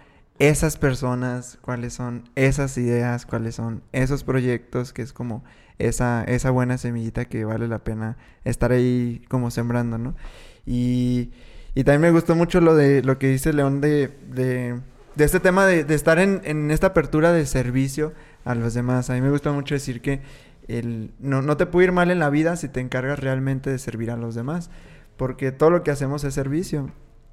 [0.40, 5.44] esas personas, cuáles son esas ideas, cuáles son esos proyectos, que es como
[5.79, 10.16] esa, esa buena semillita que vale la pena estar ahí como sembrando, ¿no?
[10.64, 11.31] Y,
[11.74, 14.81] y también me gustó mucho lo de lo que dice León de, de,
[15.14, 18.14] de este tema de, de estar en, en esta apertura de servicio
[18.46, 19.11] a los demás.
[19.11, 20.22] A mí me gusta mucho decir que
[20.68, 23.79] el, no, no te puede ir mal en la vida si te encargas realmente de
[23.79, 24.70] servir a los demás,
[25.18, 26.90] porque todo lo que hacemos es servicio.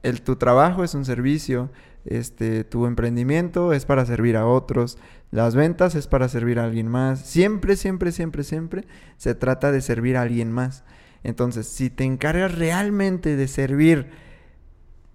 [0.08, 1.70] El, tu trabajo es un servicio,
[2.06, 4.98] este, tu emprendimiento es para servir a otros,
[5.32, 7.20] las ventas es para servir a alguien más.
[7.20, 10.86] Siempre, siempre, siempre, siempre se trata de servir a alguien más.
[11.24, 14.10] Entonces, si te encargas realmente de servir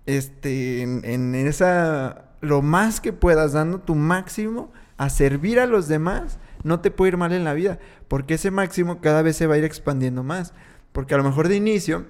[0.05, 5.89] este, en, en esa, lo más que puedas, dando tu máximo a servir a los
[5.89, 7.79] demás, no te puede ir mal en la vida,
[8.09, 10.53] porque ese máximo cada vez se va a ir expandiendo más.
[10.93, 12.05] Porque a lo mejor de inicio,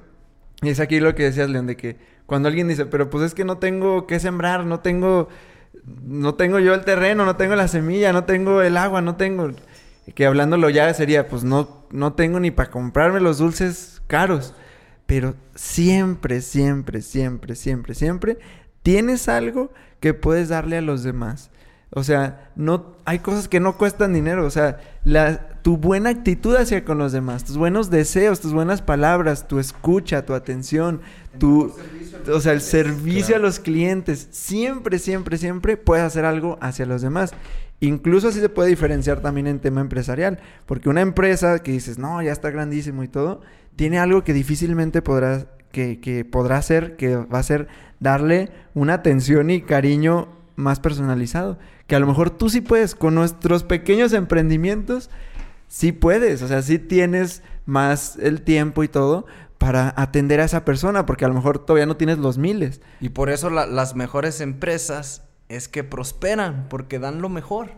[0.63, 1.97] y es aquí lo que decías, León, de que
[2.33, 5.29] cuando alguien dice, pero pues es que no tengo que sembrar, no tengo,
[6.03, 9.51] no tengo yo el terreno, no tengo la semilla, no tengo el agua, no tengo,
[10.15, 14.55] que hablándolo ya sería, pues no, no tengo ni para comprarme los dulces caros.
[15.05, 18.39] Pero siempre, siempre, siempre, siempre, siempre
[18.83, 21.51] tienes algo que puedes darle a los demás.
[21.91, 24.47] O sea, no hay cosas que no cuestan dinero.
[24.47, 28.83] O sea, la, tu buena actitud hacia con los demás, tus buenos deseos, tus buenas
[28.83, 31.03] palabras, tu escucha, tu atención,
[31.39, 31.75] tu,
[32.31, 34.29] o sea, el servicio a los clientes.
[34.31, 37.33] Siempre, siempre, siempre puedes hacer algo hacia los demás.
[37.81, 40.39] Incluso así se puede diferenciar también en tema empresarial.
[40.67, 43.41] Porque una empresa que dices, no, ya está grandísimo y todo,
[43.77, 47.69] tiene algo que difícilmente podrá, que, que podrá hacer, que va a ser
[47.99, 51.59] darle una atención y cariño más personalizado.
[51.87, 55.11] Que a lo mejor tú sí puedes, con nuestros pequeños emprendimientos,
[55.69, 59.27] sí puedes, o sea, sí tienes más el tiempo y todo
[59.63, 62.81] para atender a esa persona, porque a lo mejor todavía no tienes los miles.
[63.01, 67.71] Y por eso la- las mejores empresas es que prosperan, porque dan lo mejor.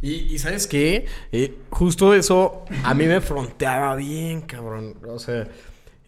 [0.00, 1.04] Y, y ¿sabes qué?
[1.30, 4.94] Eh, justo eso a mí me fronteaba bien, cabrón.
[5.06, 5.46] O sea,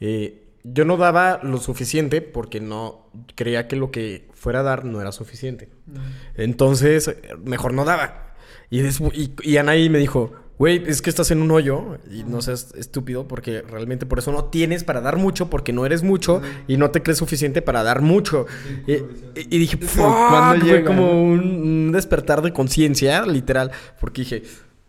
[0.01, 4.87] eh, yo no daba lo suficiente porque no creía que lo que fuera a dar
[4.87, 5.69] no era suficiente.
[6.37, 8.35] Entonces, mejor no daba.
[8.71, 12.43] Y, y, y Anaí me dijo, güey, es que estás en un hoyo y no
[12.43, 16.43] seas estúpido porque realmente por eso no tienes para dar mucho porque no eres mucho
[16.67, 18.47] y no te crees suficiente para dar mucho.
[18.87, 24.43] Y, dije, cuando fue como un, despertar de conciencia, literal, porque dije,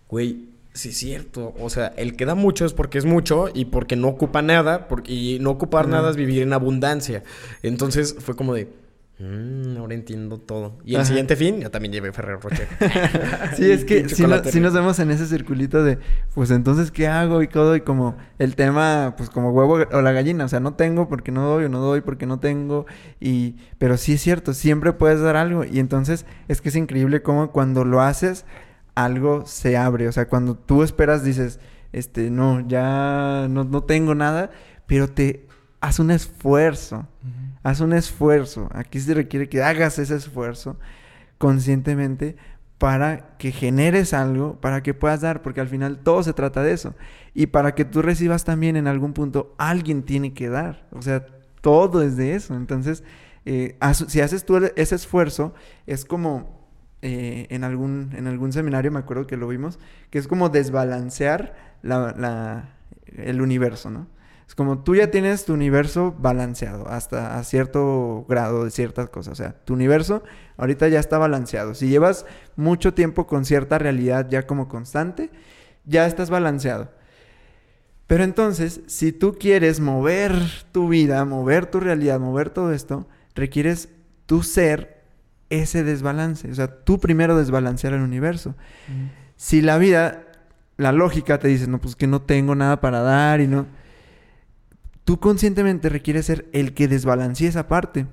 [0.10, 3.66] güey, sí es cierto, o sea, el que da mucho es porque es mucho y
[3.66, 7.24] porque no ocupa nada, porque, y no ocupar nada es vivir en abundancia.
[7.62, 8.70] Entonces fue como de,
[9.20, 10.78] "Mm, ahora entiendo todo.
[10.86, 11.06] Y el Ajá.
[11.08, 12.68] siguiente fin, ya también llevé Ferrero Rocher.
[13.56, 14.30] Sí, es que si, no-
[14.62, 16.00] nos vemos en ese circulito de,
[16.34, 17.42] pues entonces, ¿qué hago?
[17.44, 20.74] Y todo, y como el tema, pues como huevo o la gallina, o sea, no
[20.76, 22.86] tengo porque no doy, o no doy porque no tengo,
[23.20, 27.22] y, pero sí es cierto, siempre puedes dar algo, y entonces es que es increíble
[27.22, 28.46] cómo cuando lo haces,
[28.96, 31.60] algo se abre, o sea, cuando tú esperas, dices,
[31.92, 34.52] este, no, ya no, no tengo nada,
[34.88, 35.46] pero te
[35.82, 37.08] haz un esfuerzo,
[37.64, 40.78] haz un esfuerzo, aquí se requiere que hagas ese esfuerzo
[41.38, 42.36] conscientemente
[42.78, 46.72] para que generes algo, para que puedas dar, porque al final todo se trata de
[46.72, 46.96] eso.
[47.34, 50.88] Y para que tú recibas también en algún punto, alguien tiene que dar.
[50.92, 51.26] O sea,
[51.62, 52.56] todo es de eso.
[52.56, 53.04] Entonces,
[53.46, 55.54] eh, si haces tú ese esfuerzo,
[55.88, 56.58] es como
[57.02, 59.78] eh, en, algún, en algún seminario, me acuerdo que lo vimos,
[60.10, 62.70] que es como desbalancear la, la-
[63.18, 64.08] el universo, ¿no?
[64.50, 69.34] Es como tú ya tienes tu universo balanceado hasta a cierto grado de ciertas cosas.
[69.34, 70.24] O sea, tu universo
[70.58, 71.76] ahorita ya está balanceado.
[71.76, 75.30] Si llevas mucho tiempo con cierta realidad ya como constante,
[75.86, 76.90] ya estás balanceado.
[78.08, 80.34] Pero entonces, si tú quieres mover
[80.72, 83.90] tu vida, mover tu realidad, mover todo esto, requieres
[84.26, 85.04] tu ser
[85.52, 86.50] ese desbalance.
[86.50, 88.56] O sea, tú primero desbalancear el universo.
[89.36, 90.24] Si la vida,
[90.76, 93.78] la lógica te dice, no, pues que no tengo nada para dar y no.
[95.10, 98.06] Tú conscientemente requieres ser el que desbalancee esa parte.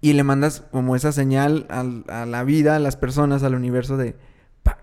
[0.00, 3.96] Y le mandas como esa señal al- a la vida, a las personas, al universo
[3.96, 4.14] de...
[4.62, 4.78] pa.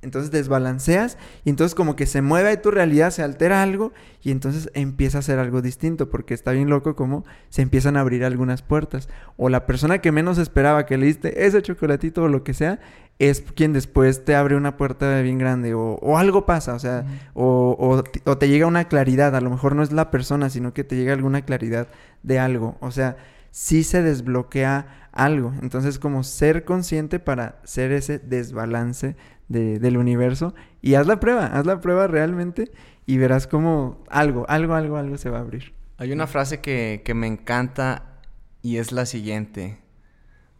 [0.00, 4.70] Entonces desbalanceas y entonces como que se mueve tu realidad, se altera algo y entonces
[4.72, 8.62] empieza a ser algo distinto porque está bien loco como se empiezan a abrir algunas
[8.62, 9.10] puertas.
[9.36, 12.80] O la persona que menos esperaba que le diste ese chocolatito o lo que sea
[13.20, 17.04] es quien después te abre una puerta bien grande o, o algo pasa, o sea,
[17.34, 20.82] o, o te llega una claridad, a lo mejor no es la persona, sino que
[20.84, 21.88] te llega alguna claridad
[22.22, 23.18] de algo, o sea,
[23.50, 29.16] sí se desbloquea algo, entonces como ser consciente para ser ese desbalance
[29.48, 32.70] de- del universo y haz la prueba, haz la prueba realmente
[33.04, 35.74] y verás como algo, algo, algo, algo se va a abrir.
[35.98, 38.20] Hay una frase que, que me encanta
[38.62, 39.78] y es la siguiente.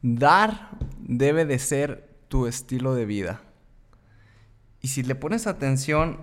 [0.03, 3.41] Dar debe de ser tu estilo de vida.
[4.81, 6.19] Y si le pones atención,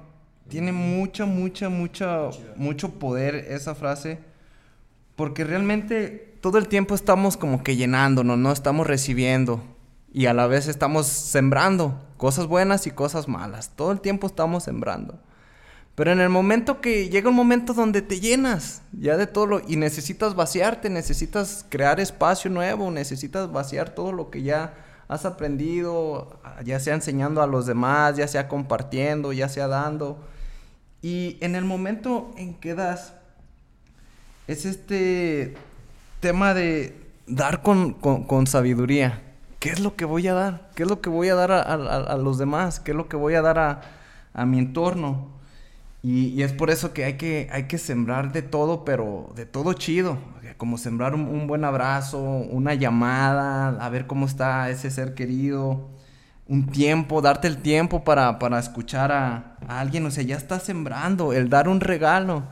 [0.48, 4.20] tiene mucha, mucha, mucha, mucho poder esa frase.
[5.18, 8.54] Porque realmente todo el tiempo estamos como que llenándonos, ¿no?
[8.54, 9.62] Estamos recibiendo.
[10.14, 13.74] Y a la vez estamos sembrando cosas buenas y cosas malas.
[13.76, 15.20] Todo el tiempo estamos sembrando.
[15.94, 19.62] Pero en el momento que llega un momento donde te llenas ya de todo lo,
[19.68, 24.74] y necesitas vaciarte, necesitas crear espacio nuevo, necesitas vaciar todo lo que ya
[25.08, 30.18] has aprendido, ya sea enseñando a los demás, ya sea compartiendo, ya sea dando.
[31.02, 33.14] Y en el momento en que das,
[34.48, 35.56] es este
[36.20, 36.96] tema de
[37.28, 39.22] dar con, con- sabiduría.
[39.60, 40.70] ¿Qué es lo que voy a dar?
[40.76, 42.80] ¿Qué es lo que voy a dar a, los demás?
[42.80, 43.82] ¿Qué es lo que voy a dar a,
[44.34, 45.30] a mi entorno?
[46.04, 49.46] Y, y es por eso que hay, que hay que sembrar de todo, pero de
[49.46, 50.18] todo chido.
[50.58, 55.90] Como sembrar un, buen abrazo, una llamada, a ver cómo está ese ser querido.
[56.48, 60.06] Un tiempo, darte el tiempo para, para escuchar a, alguien.
[60.06, 62.44] O sea, ya estás sembrando, el dar un regalo.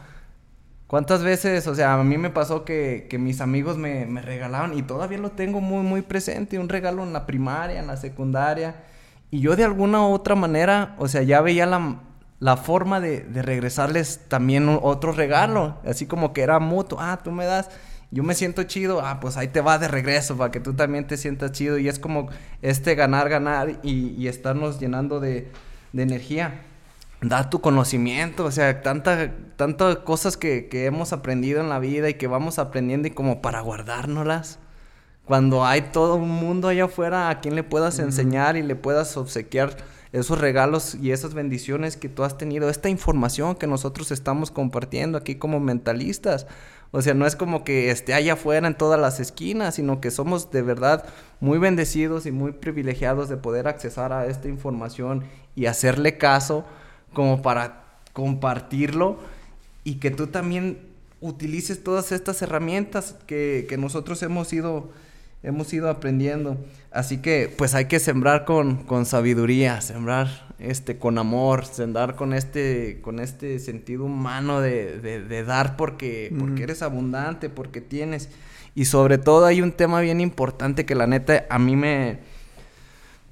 [0.87, 4.77] ¿Cuántas veces, o sea, a mí me pasó que, que mis amigos me, me regalaban
[4.77, 8.75] y todavía lo tengo muy, muy presente, un regalo en la primaria, en la secundaria,
[9.31, 11.97] y yo de alguna u otra manera, o sea, ya veía la,
[12.39, 17.31] la forma de, de regresarles también otro regalo, así como que era mutuo, ah, tú
[17.31, 17.69] me das,
[18.11, 21.07] yo me siento chido, ah, pues ahí te va de regreso para que tú también
[21.07, 22.29] te sientas chido, y es como
[22.61, 25.51] este ganar, ganar y, y estarnos llenando de,
[25.93, 26.61] de energía
[27.21, 32.09] da tu conocimiento, o sea, tanta, tantas cosas que, que hemos aprendido en la vida
[32.09, 34.59] y que vamos aprendiendo y como para guardárnoslas.
[35.25, 39.17] Cuando hay todo un mundo allá afuera a quien le puedas enseñar y le puedas
[39.17, 39.75] obsequiar
[40.11, 45.17] esos regalos y esas bendiciones que tú has tenido, esta información que nosotros estamos compartiendo
[45.17, 46.45] aquí como mentalistas.
[46.95, 50.11] O sea, no es como que esté allá afuera en todas las esquinas, sino que
[50.11, 51.03] somos de verdad
[51.41, 55.25] muy bendecidos y muy privilegiados de poder accesar a esta información
[55.57, 56.63] y hacerle caso
[57.11, 59.17] como para compartirlo
[59.83, 60.87] y que tú también
[61.19, 64.89] utilices todas estas herramientas que, que nosotros hemos ido,
[65.45, 66.57] hemos ido aprendiendo.
[66.91, 72.33] Así que pues hay que sembrar con, con sabiduría, sembrar este, con amor, sembrar con
[72.33, 78.29] este, con este sentido humano de, de- de dar porque, porque eres abundante, porque tienes.
[78.73, 82.19] Y sobre todo hay un tema bien importante que la neta a mí me,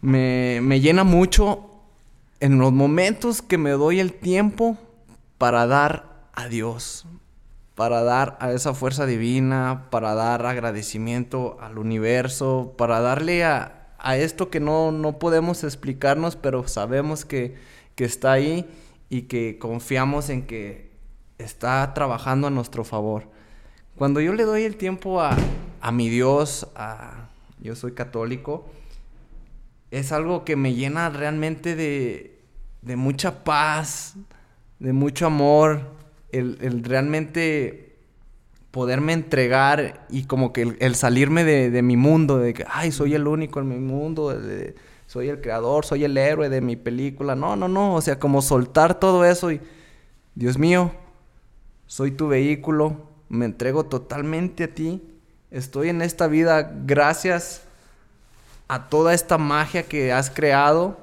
[0.01, 1.69] me, me llena mucho
[2.39, 4.77] en los momentos que me doy el tiempo
[5.37, 7.05] para dar a Dios,
[7.75, 14.17] para dar a esa fuerza divina, para dar agradecimiento al universo, para darle a, a
[14.17, 17.55] esto que no, no podemos explicarnos, pero sabemos que,
[17.95, 18.69] que está ahí
[19.09, 20.91] y que confiamos en que
[21.37, 23.23] está trabajando a nuestro favor.
[23.95, 25.35] Cuando yo le doy el tiempo a,
[25.81, 28.69] a mi Dios, a, yo soy católico,
[29.89, 32.39] es algo que me llena realmente de,
[32.81, 34.15] de mucha paz,
[34.79, 36.02] de mucho amor,
[36.33, 37.95] el, realmente
[38.71, 43.27] poderme entregar y como que el, salirme de, mi mundo, de que, ay, soy el
[43.27, 44.35] único en mi mundo,
[45.07, 47.35] soy el creador, soy el héroe de mi película.
[47.35, 49.61] No, no, no, o sea, como soltar todo eso y,
[50.35, 50.91] Dios mío,
[51.85, 52.97] soy tu vehículo,
[53.29, 55.03] me entrego totalmente a ti,
[55.51, 57.63] estoy en esta vida gracias
[58.67, 60.97] a toda esta magia que has creado,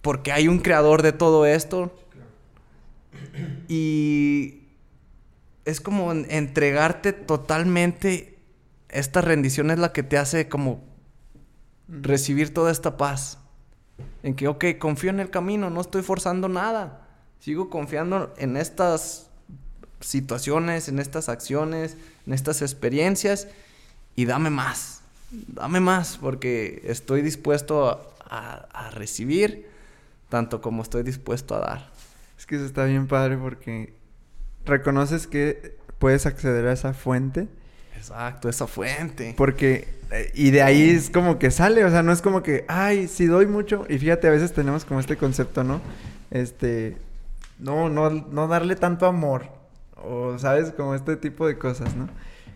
[0.00, 1.92] porque hay un creador de todo esto.
[3.68, 4.62] Y
[5.64, 8.38] es como en- entregarte totalmente.
[8.88, 10.82] Esta rendición es la que te hace como
[11.88, 13.38] recibir toda esta paz.
[14.22, 17.06] En que, ok, confío en el camino, no estoy forzando nada.
[17.40, 19.28] Sigo confiando en estas
[20.00, 21.96] situaciones, en estas acciones,
[22.26, 23.48] en estas experiencias.
[24.14, 25.00] Y dame más.
[25.30, 29.70] Dame más, porque estoy dispuesto a, a- a recibir
[30.28, 31.91] tanto como estoy dispuesto a dar.
[32.38, 33.94] Es que eso está bien padre porque
[34.64, 37.48] reconoces que puedes acceder a esa fuente.
[37.96, 39.34] Exacto, esa fuente.
[39.36, 42.64] Porque, eh, y de ahí es como que sale, o sea, no es como que,
[42.66, 43.86] ay, si doy mucho.
[43.88, 45.80] Y fíjate, a veces tenemos como este concepto, ¿no?
[46.32, 46.96] Este,
[47.60, 49.44] no, no, no darle tanto amor.
[49.94, 50.72] O, ¿sabes?
[50.72, 52.08] Como este tipo de cosas, ¿no?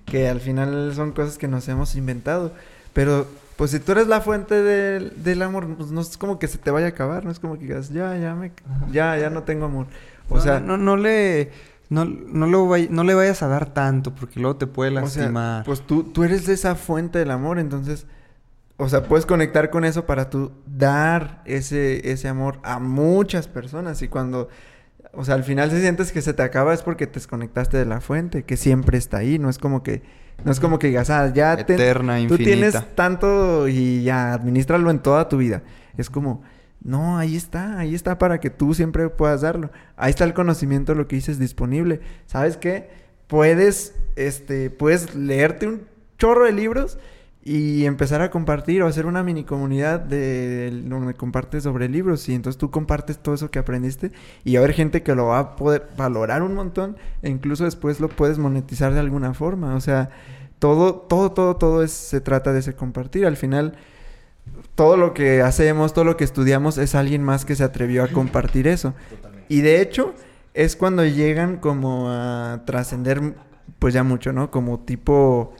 [0.04, 2.52] Que al final son cosas que nos hemos inventado.
[2.92, 6.46] Pero, pues si tú eres la fuente del, del amor, pues no es como que
[6.48, 8.52] se te vaya a acabar, no es como que digas, ya, ya, me,
[8.92, 9.86] ya, ya no tengo amor.
[10.28, 11.50] O O sea, no, no le...
[11.88, 15.06] No, no, lo vay- no le vayas a dar tanto porque luego te puede O
[15.06, 15.64] sea, lastimar.
[15.64, 18.06] pues tú, tú eres esa fuente del amor, entonces,
[18.76, 24.02] o sea, puedes conectar con eso para tú dar ese, ese amor a muchas personas.
[24.02, 24.48] Y cuando,
[25.12, 27.86] o sea, al final si sientes que se te acaba es porque te desconectaste de
[27.86, 29.38] la fuente, que siempre está ahí.
[29.38, 30.02] No es como que,
[30.44, 31.76] no es como que digas, ah, ya te-
[32.28, 35.62] tú tienes tanto y ya, administralo en toda tu vida.
[35.96, 36.42] Es como,
[36.82, 39.70] no, ahí está, ahí está para que tú siempre puedas darlo.
[39.96, 42.00] Ahí está el conocimiento, lo que dices disponible.
[42.26, 42.90] ¿Sabes qué?
[43.26, 45.82] Puedes, este, puedes leerte un
[46.18, 46.98] chorro de libros
[47.48, 52.34] y empezar a compartir o hacer una mini comunidad de donde compartes sobre libros y
[52.34, 54.10] entonces tú compartes todo eso que aprendiste
[54.42, 57.62] y va a haber gente que lo va a poder valorar un montón e incluso
[57.62, 59.76] después lo puedes monetizar de alguna forma.
[59.76, 60.10] O sea,
[60.58, 63.24] todo, todo, todo, todo es, se trata de ese compartir.
[63.26, 63.74] Al final,
[64.74, 68.08] todo lo que hacemos, todo lo que estudiamos es alguien más que se atrevió a
[68.08, 68.92] compartir eso.
[69.48, 70.14] Y de hecho,
[70.52, 73.34] es cuando llegan como a trascender,
[73.78, 74.50] pues ya mucho, ¿no?
[74.50, 75.54] Como tipo,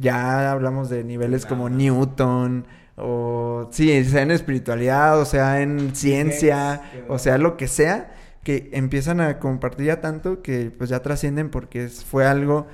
[0.00, 2.66] ya hablamos de niveles como Newton,
[2.96, 8.70] o sí, sea en espiritualidad, o sea en ciencia, o sea lo que sea, que
[8.72, 12.66] empiezan a compartir ya tanto que pues ya trascienden porque fue algo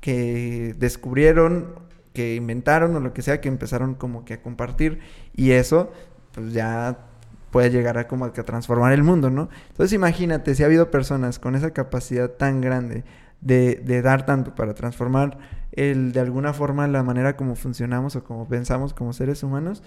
[0.00, 1.74] que descubrieron,
[2.12, 5.00] que inventaron o lo que sea, que empezaron como que a compartir
[5.34, 5.92] y eso
[6.32, 7.06] pues ya
[7.50, 9.48] puede llegar a como que a transformar el mundo, ¿no?
[9.68, 13.04] Entonces imagínate si ha habido personas con esa capacidad tan grande
[13.40, 15.38] de, de dar tanto para transformar
[15.72, 19.82] el, de alguna forma la manera como funcionamos o como pensamos como seres humanos,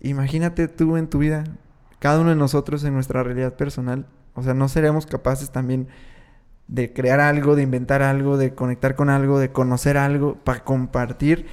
[0.00, 1.44] imagínate tú en tu vida,
[1.98, 5.88] cada uno de nosotros en nuestra realidad personal, o sea, no seremos capaces también
[6.68, 11.46] de crear algo, de inventar algo, de conectar con algo, de conocer algo, para compartir.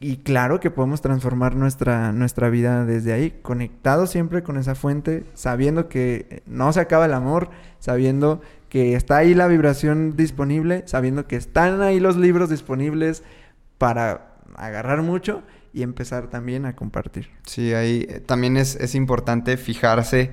[0.00, 5.24] Y claro que podemos transformar nuestra, nuestra vida desde ahí, conectados siempre con esa fuente,
[5.34, 8.40] sabiendo que no se acaba el amor, sabiendo
[8.72, 13.22] que está ahí la vibración disponible, sabiendo que están ahí los libros disponibles
[13.76, 15.42] para agarrar mucho
[15.74, 17.28] y empezar también a compartir.
[17.44, 20.30] Sí, ahí eh, también es, es importante fijarse,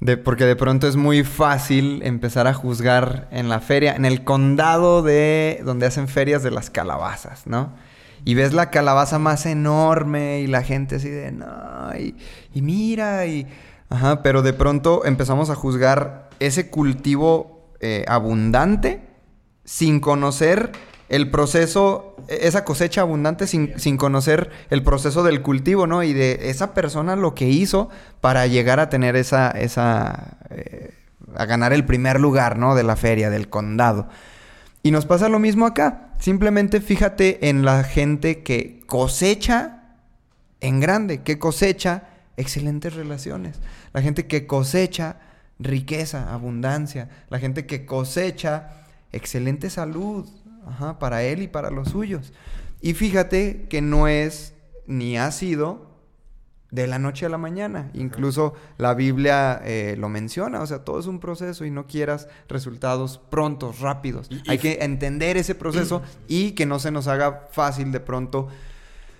[0.00, 4.24] de, porque de pronto es muy fácil empezar a juzgar en la feria, en el
[4.24, 7.74] condado de donde hacen ferias de las calabazas, ¿no?
[8.24, 12.16] Y ves la calabaza más enorme y la gente así de, no, y,
[12.54, 13.46] y mira, y...
[13.90, 19.00] Ajá, pero de pronto empezamos a juzgar ese cultivo eh, abundante
[19.64, 20.72] sin conocer
[21.08, 26.02] el proceso, e- esa cosecha abundante sin, sin conocer el proceso del cultivo, ¿no?
[26.02, 27.88] Y de esa persona lo que hizo
[28.20, 30.94] para llegar a tener esa, esa, eh,
[31.36, 32.74] a ganar el primer lugar, ¿no?
[32.74, 34.08] De la feria, del condado.
[34.82, 36.14] Y nos pasa lo mismo acá.
[36.18, 39.82] Simplemente fíjate en la gente que cosecha
[40.60, 42.04] en grande, que cosecha
[42.36, 43.60] excelentes relaciones.
[43.92, 45.16] La gente que cosecha
[45.58, 47.08] riqueza, abundancia.
[47.30, 50.28] La gente que cosecha excelente salud
[50.66, 52.32] ajá, para él y para los suyos.
[52.80, 54.54] Y fíjate que no es
[54.86, 55.88] ni ha sido
[56.70, 57.90] de la noche a la mañana.
[57.94, 62.28] Incluso la Biblia eh, lo menciona, o sea, todo es un proceso y no quieras
[62.48, 64.28] resultados prontos, rápidos.
[64.46, 68.48] Hay que entender ese proceso y que no se nos haga fácil de pronto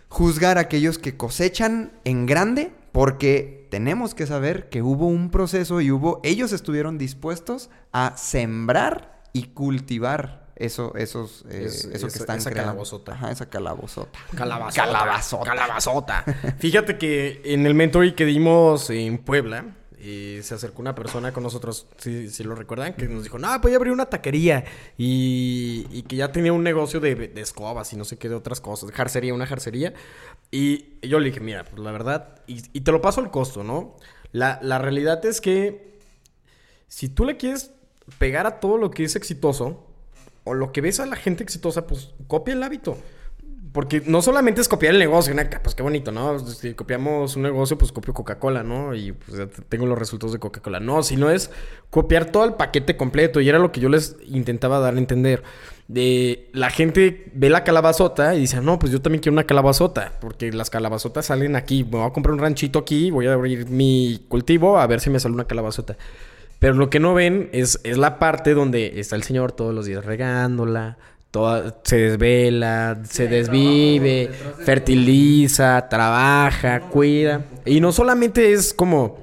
[0.09, 5.81] juzgar a aquellos que cosechan en grande porque tenemos que saber que hubo un proceso
[5.81, 11.97] y hubo ellos estuvieron dispuestos a sembrar y cultivar eso esos eh, Es- eso que
[12.15, 12.73] esa- están esa creando.
[12.73, 13.13] calabazota.
[13.13, 14.19] Ajá, esa calabozota.
[14.37, 14.83] Calabazota.
[14.85, 15.45] Calabazota.
[15.45, 16.25] Calabazota.
[16.59, 21.43] Fíjate que en el mentoring que dimos en Puebla, eh, se acercó una persona con
[21.43, 24.65] nosotros, si, si lo recuerdan, que nos dijo, no, voy a abrir una taquería.
[24.97, 28.61] Y, y que ya tenía un negocio de, escobas y no sé qué de otras
[28.61, 29.95] cosas, jarcería, una jarcería.
[30.51, 33.65] Y yo le dije, mira, pues la verdad, y, y te lo paso al costo,
[33.65, 33.97] ¿no?
[34.33, 35.99] La, la realidad es que
[36.87, 37.73] si tú le quieres
[38.19, 39.85] pegar a todo lo que es exitoso,
[40.45, 42.97] o lo que ves a la gente exitosa, pues copia el hábito.
[43.79, 46.37] Porque no solamente es copiar el negocio, pues qué bonito, ¿no?
[46.41, 48.93] Si copiamos un negocio, pues copio Coca-Cola, ¿no?
[48.93, 50.81] Y pues tengo los resultados de Coca-Cola.
[50.81, 51.53] No, sino es
[51.89, 53.41] copiar todo el paquete completo.
[53.41, 55.45] Y era lo que yo les intentaba dar a entender.
[55.87, 60.12] De la gente ve la calabazota y dice, no, pues yo también quiero una calabazota.
[60.20, 61.85] Porque las calabazotas salen aquí.
[61.85, 65.09] Me voy a comprar un ranchito aquí, voy a abrir mi cultivo a ver si
[65.09, 65.97] me sale una calabazota.
[66.59, 70.05] Pero lo que no ven es la parte donde está el señor todos los días
[70.05, 70.99] regándola,
[71.31, 74.31] toda, se desvela, se desvive,
[74.64, 77.45] fertiliza, trabaja, cuida.
[77.64, 79.18] Y no solamente es como,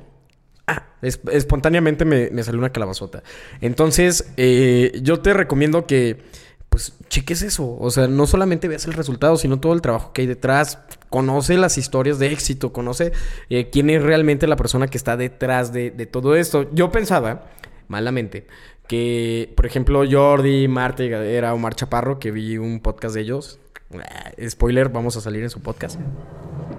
[0.67, 3.23] ah, es- espontáneamente me, me salió una calabazota.
[3.61, 6.23] Entonces, eh, yo te recomiendo que,
[6.69, 7.75] pues, cheques eso.
[7.79, 10.79] O sea, no solamente veas el resultado, sino todo el trabajo que hay detrás.
[11.09, 13.13] Conoce las historias de éxito, conoce
[13.49, 16.69] eh, quién es realmente la persona que está detrás de, de todo esto.
[16.73, 17.45] Yo pensaba,
[17.87, 18.47] malamente,
[18.87, 23.59] que, por ejemplo, Jordi, Marta y Gadera, Omar Chaparro, que vi un podcast de ellos.
[23.93, 25.99] ah, Spoiler, vamos a salir en su podcast.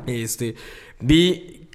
[0.07, 0.55] Este,
[1.01, 1.69] vi,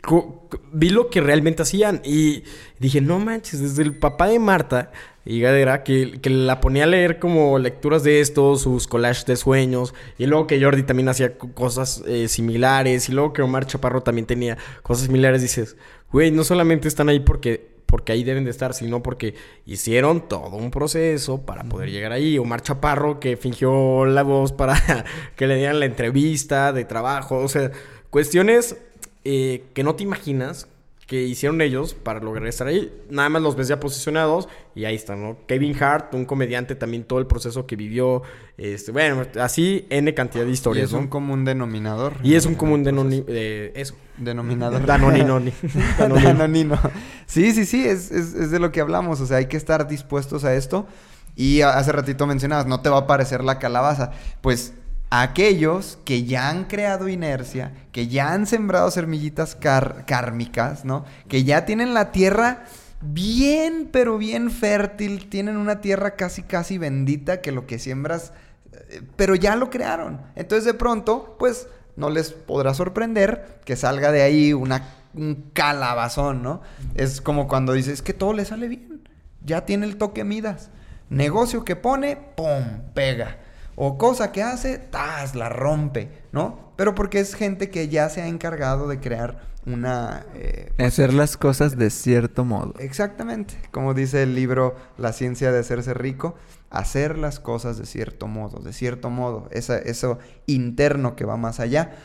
[0.72, 2.44] vi lo que realmente hacían y
[2.80, 4.92] dije, no manches, desde el papá de Marta
[5.24, 9.36] y Gadera, que, que la ponía a leer como lecturas de esto, sus collages de
[9.36, 13.68] sueños, y luego que Jordi también hacía co- cosas eh, similares, y luego que Omar
[13.68, 15.78] Chaparro también tenía cosas similares, dices,
[16.12, 19.36] güey, no solamente están ahí porque porque ahí deben de estar, sino porque
[19.66, 22.38] hicieron todo un proceso para poder llegar ahí.
[22.38, 24.82] Omar Chaparro que fingió la voz para
[25.36, 27.70] que le dieran la entrevista de trabajo, o sea,
[28.10, 28.78] cuestiones
[29.26, 30.68] eh, que no te imaginas
[31.12, 32.90] que hicieron ellos para lograr estar ahí.
[33.10, 35.36] Nada más los ves ya posicionados y ahí están, ¿no?
[35.46, 38.22] Kevin Hart, un comediante, también todo el proceso que vivió.
[38.58, 41.00] Este, bueno, así N cantidad de Y historias, es ¿no?
[41.00, 42.14] un común denominador.
[42.24, 43.94] Y es un común denoni- de eso.
[44.20, 44.86] Denominador.
[44.86, 45.52] Danoninoni.
[46.00, 46.28] Danonino.
[46.30, 46.80] Danonino.
[47.26, 49.20] Sí, sí, sí, es, es- es de lo que hablamos.
[49.20, 50.88] O sea, hay que estar dispuestos a esto.
[51.36, 54.12] Y hace ratito mencionabas, no te va a parecer la calabaza.
[54.40, 54.76] Pues
[55.12, 61.06] aquellos que ya han creado inercia, que ya han sembrado semillitas kármicas, ¿no?
[61.28, 62.64] Que ya tienen la tierra
[63.02, 68.32] bien, pero bien fértil, tienen una tierra casi, casi bendita que lo que siembras,
[68.72, 70.22] eh, pero ya lo crearon.
[70.36, 76.42] Entonces de pronto, pues no les podrá sorprender que salga de ahí una, un calabazón,
[76.42, 76.62] ¿no?
[76.96, 79.02] Es como cuando dices que todo le sale bien,
[79.44, 80.70] ya tiene el toque Midas.
[81.10, 82.64] Negocio que pone, ¡pum!
[82.94, 83.38] pega.
[83.84, 85.34] O cosa que hace, ¡tas!
[85.34, 86.72] la rompe, ¿no?
[86.76, 90.24] Pero porque es gente que ya se ha encargado de crear una...
[90.36, 92.76] eh, Hacer las cosas de cierto modo.
[92.78, 96.36] Exactamente, como dice el libro La ciencia de hacerse rico,
[96.70, 101.60] hacer las cosas de cierto modo, de cierto modo, esa- eso interno que va más
[101.60, 101.96] allá.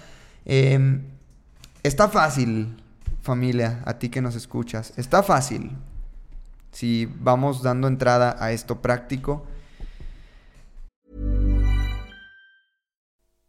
[0.47, 1.03] Eh,
[1.83, 2.83] está fácil,
[3.21, 5.77] familia, a ti que nos escuchas, está fácil
[6.73, 9.45] si vamos dando entrada a esto práctico.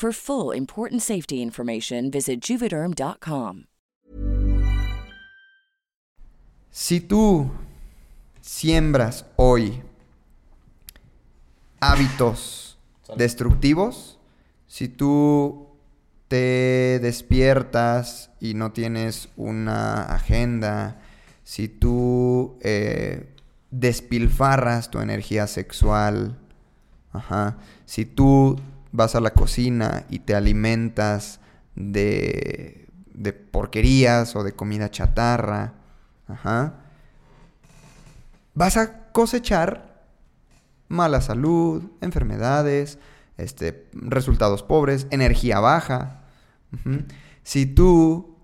[0.00, 3.64] For full important safety information, visit juvederm.com.
[6.70, 7.50] Si tú
[8.40, 9.82] siembras hoy
[11.80, 12.78] hábitos
[13.16, 14.20] destructivos,
[14.68, 15.66] si tú
[16.28, 21.00] te despiertas y no tienes una agenda,
[21.42, 23.34] si tú eh,
[23.72, 26.38] despilfarras tu energía sexual,
[27.12, 28.60] ajá, si tú
[28.92, 31.40] vas a la cocina y te alimentas
[31.74, 35.74] de, de porquerías o de comida chatarra,
[36.26, 36.74] ajá,
[38.54, 39.88] vas a cosechar
[40.88, 42.98] mala salud, enfermedades,
[43.36, 46.22] este, resultados pobres, energía baja.
[47.42, 48.36] Si tú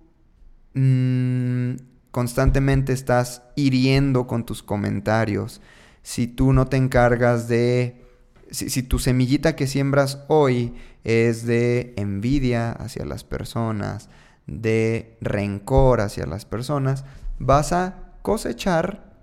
[0.75, 1.75] mm,
[2.11, 5.61] constantemente estás hiriendo con tus comentarios,
[6.03, 8.04] si tú no te encargas de...
[8.51, 14.09] Si, tu semillita que siembras hoy es de envidia hacia las personas,
[14.47, 17.05] de rencor hacia las personas,
[17.39, 19.15] vas a cosechar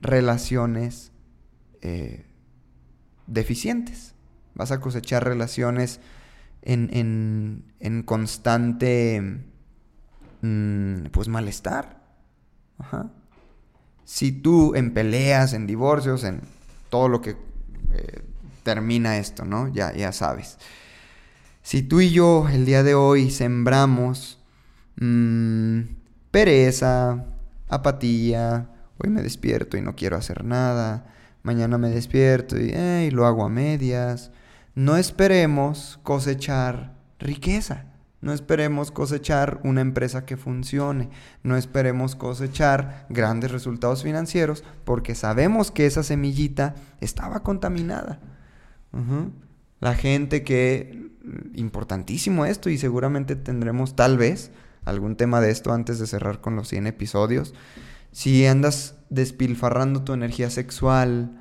[0.00, 1.12] relaciones
[1.82, 2.26] eh,
[3.26, 4.14] deficientes.
[4.54, 6.00] Vas a cosechar relaciones
[6.62, 9.42] en, en, en constante
[10.42, 12.00] mm, pues malestar.
[14.04, 16.40] Si tú en peleas, en divorcios, en
[16.88, 17.36] todo lo que
[17.92, 18.22] eh,
[18.62, 19.68] termina esto, ¿no?
[19.68, 20.58] Ya, ya sabes.
[21.62, 24.38] Si tú y yo el día de hoy sembramos
[25.00, 25.80] mm,
[26.30, 27.26] pereza,
[27.68, 31.06] apatía, hoy me despierto y no quiero hacer nada,
[31.42, 34.30] mañana me despierto y, lo hago a medias,
[34.74, 37.86] no esperemos cosechar riqueza.
[38.22, 41.08] No esperemos cosechar una empresa que funcione.
[41.42, 48.20] No esperemos cosechar grandes resultados financieros porque sabemos que esa semillita estaba contaminada.
[49.80, 51.08] La gente que...
[51.54, 54.50] Importantísimo esto y seguramente tendremos tal vez
[54.84, 57.54] algún tema de esto antes de cerrar con los 100 episodios.
[58.10, 61.38] Si andas despilfarrando tu energía sexual,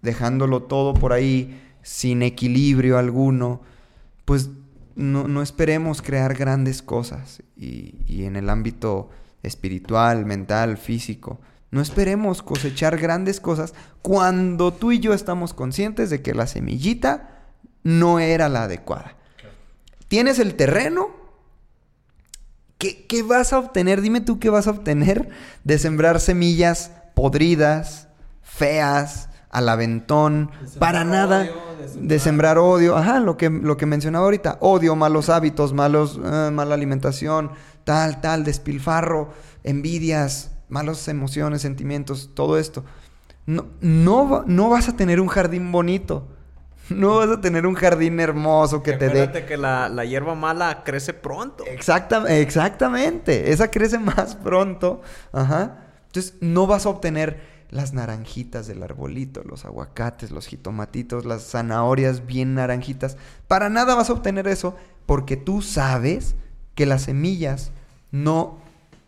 [0.00, 3.60] dejándolo todo por ahí sin equilibrio alguno,
[4.24, 4.48] pues
[4.96, 7.42] no, esperemos crear grandes cosas.
[7.54, 9.10] Y en el ámbito
[9.42, 11.38] espiritual, mental, físico,
[11.72, 17.46] no esperemos cosechar grandes cosas cuando tú y yo estamos conscientes de que la semillita
[17.82, 19.16] no era la adecuada.
[20.06, 21.08] Tienes el terreno.
[22.76, 24.02] ¿Qué, qué vas a obtener?
[24.02, 25.30] Dime tú qué vas a obtener
[25.64, 28.08] de sembrar semillas podridas,
[28.42, 31.46] feas, al aventón, para nada,
[31.94, 36.50] de sembrar odio, ajá, lo que, lo que mencionaba ahorita, odio, malos hábitos, malos, eh,
[36.50, 37.50] mala alimentación,
[37.84, 39.30] tal, tal, despilfarro,
[39.62, 42.84] envidias, malas emociones, sentimientos, todo esto.
[43.46, 46.26] No, no, no vas a tener un jardín bonito,
[46.88, 49.22] no vas a tener un jardín hermoso que te dé...
[49.22, 51.64] Acuérdate que la, la hierba mala crece pronto.
[51.66, 53.52] Exacta- exactamente.
[53.52, 55.02] Esa crece más pronto.
[55.32, 55.78] Ajá.
[56.06, 62.26] Entonces, no vas a obtener las naranjitas del arbolito, los aguacates, los jitomatitos, las zanahorias
[62.26, 63.16] bien naranjitas.
[63.48, 66.34] Para nada vas a obtener eso porque tú sabes
[66.74, 67.72] que las semillas
[68.10, 68.61] no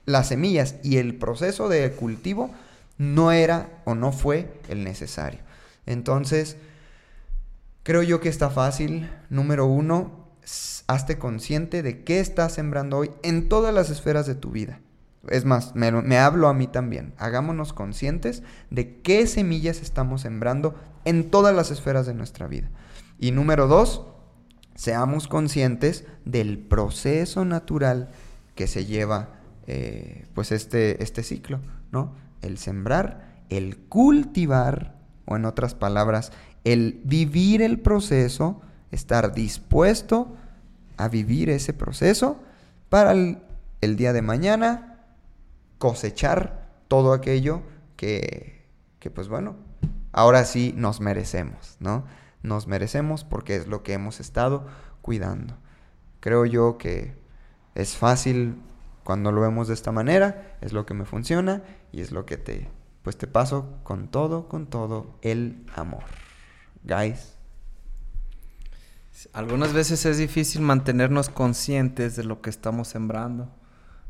[0.06, 2.50] las semillas y el proceso de cultivo
[2.98, 5.40] no era o no fue el necesario.
[5.86, 6.56] Entonces,
[7.84, 9.10] Creo yo que está fácil.
[9.28, 10.30] Número uno,
[10.86, 14.80] hazte consciente de qué estás sembrando hoy en todas las esferas de tu vida.
[15.28, 17.12] Es más, me, me hablo a mí también.
[17.18, 20.74] Hagámonos conscientes de qué semillas estamos sembrando
[21.04, 22.70] en todas las esferas de nuestra vida.
[23.18, 24.06] Y número dos,
[24.74, 28.08] seamos conscientes del proceso natural
[28.54, 29.33] que se lleva
[29.66, 31.60] eh, pues este, este ciclo,
[31.90, 32.14] ¿no?
[32.42, 34.94] El sembrar, el cultivar,
[35.26, 36.32] o en otras palabras,
[36.64, 38.60] el vivir el proceso,
[38.90, 40.36] estar dispuesto
[40.96, 42.40] a vivir ese proceso
[42.88, 43.38] para el,
[43.80, 45.00] el día de mañana
[45.78, 47.62] cosechar todo aquello
[47.96, 48.66] que,
[48.98, 49.56] que, pues bueno,
[50.12, 52.04] ahora sí nos merecemos, ¿no?
[52.42, 54.66] Nos merecemos porque es lo que hemos estado
[55.02, 55.54] cuidando.
[56.20, 57.14] Creo yo que
[57.74, 58.56] es fácil
[59.04, 62.38] cuando lo vemos de esta manera, es lo que me funciona y es lo que
[62.38, 62.68] te,
[63.02, 66.04] pues te paso con todo, con todo el amor.
[66.82, 67.34] Guys,
[69.32, 73.48] Algunas veces es difícil mantenernos conscientes de lo que estamos sembrando.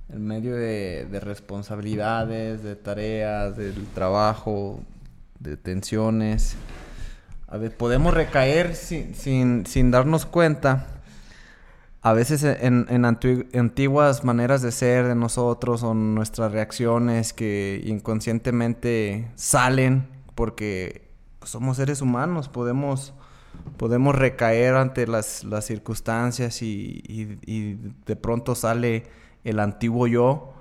[0.08, 4.80] En medio de, de responsabilidades, de tareas, del trabajo,
[5.40, 6.56] de tensiones.
[7.48, 10.93] A ver, podemos recaer sin, sin, sin darnos cuenta.
[12.06, 19.30] A veces en, en antiguas maneras de ser de nosotros o nuestras reacciones que inconscientemente
[19.36, 21.08] salen porque
[21.44, 23.14] somos seres humanos, podemos,
[23.78, 29.04] podemos recaer ante las, las circunstancias y- y de pronto sale
[29.44, 30.52] el antiguo yo,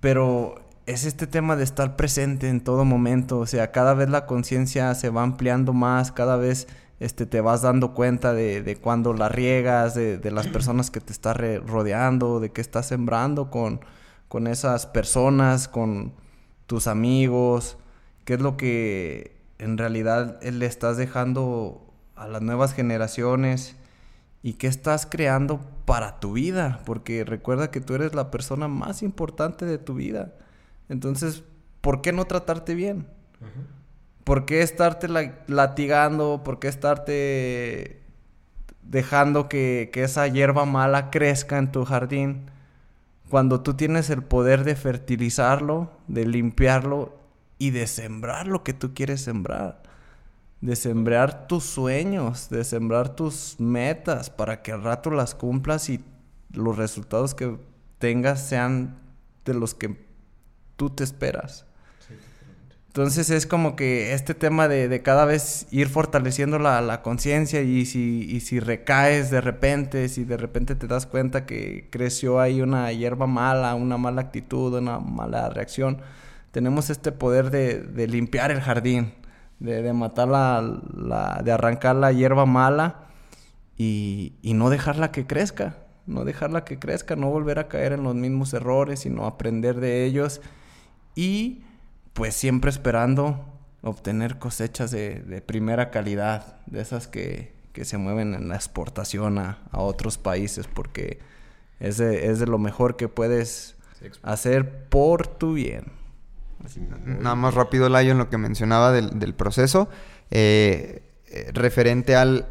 [0.00, 0.56] pero
[0.86, 4.92] es este tema de estar presente en todo momento, o sea, cada vez la conciencia
[4.96, 6.66] se va ampliando más, cada vez
[7.02, 11.00] este, te vas dando cuenta de, de cuando la riegas, de, de las personas que
[11.00, 11.36] te estás
[11.66, 13.80] rodeando, de qué estás sembrando con,
[14.28, 16.12] con esas personas, con
[16.68, 17.76] tus amigos,
[18.24, 23.74] qué es lo que en realidad le estás dejando a las nuevas generaciones
[24.44, 29.02] y qué estás creando para tu vida, porque recuerda que tú eres la persona más
[29.02, 30.34] importante de tu vida.
[30.88, 31.42] Entonces,
[31.80, 33.08] ¿por qué no tratarte bien?
[34.24, 36.42] ¿Por qué estarte la- latigando?
[36.44, 38.00] ¿Por qué estarte
[38.82, 42.50] dejando que, que esa hierba mala crezca en tu jardín?
[43.32, 47.16] cuando tú tienes el poder de fertilizarlo, de limpiarlo
[47.56, 49.82] y de sembrar lo que tú quieres sembrar.
[50.60, 56.04] De sembrar tus sueños, de sembrar tus metas para que al rato las cumplas y
[56.52, 57.56] los resultados que
[57.98, 58.98] tengas sean
[59.46, 59.96] de los que
[60.76, 61.64] tú te esperas.
[62.92, 67.62] Entonces es como que este tema de, de cada vez ir fortaleciendo la, la conciencia
[67.62, 72.38] y si, y si recaes de repente, si de repente te das cuenta que creció
[72.38, 76.02] ahí una hierba mala, una mala actitud, una mala reacción,
[76.50, 79.14] tenemos este poder de, de limpiar el jardín,
[79.58, 80.60] de, de matar la,
[80.94, 83.06] la, de arrancar la hierba mala
[83.78, 88.02] y, y no dejarla que crezca, no dejarla que crezca, no volver a caer en
[88.02, 90.42] los mismos errores, sino aprender de ellos
[91.14, 91.62] y
[92.12, 93.44] pues siempre esperando
[93.82, 99.38] obtener cosechas de, de primera calidad, de esas que, que, se mueven en la exportación
[99.38, 101.18] a, a otros países, porque
[101.80, 103.76] es de, es de, lo mejor que puedes
[104.22, 105.86] hacer por tu bien.
[106.64, 109.88] Así, Nada más rápido, Layo, en lo que mencionaba del, del proceso,
[110.30, 112.46] eh, eh, referente al,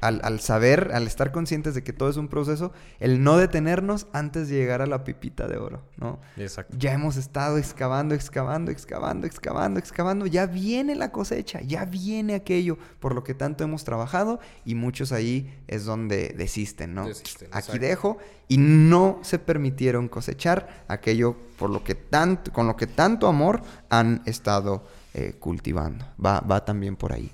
[0.00, 4.06] al, al, saber, al estar conscientes de que todo es un proceso, el no detenernos
[4.12, 6.18] antes de llegar a la pipita de oro, ¿no?
[6.36, 6.76] Exacto.
[6.78, 12.78] Ya hemos estado excavando, excavando, excavando, excavando, excavando, ya viene la cosecha, ya viene aquello
[13.00, 17.06] por lo que tanto hemos trabajado y muchos ahí es donde desisten, ¿no?
[17.06, 18.18] Desisten, Aquí dejo
[18.48, 23.62] y no se permitieron cosechar aquello por lo que tanto, con lo que tanto amor
[23.88, 24.84] han estado
[25.14, 26.04] eh, cultivando.
[26.22, 27.32] Va, va también por ahí.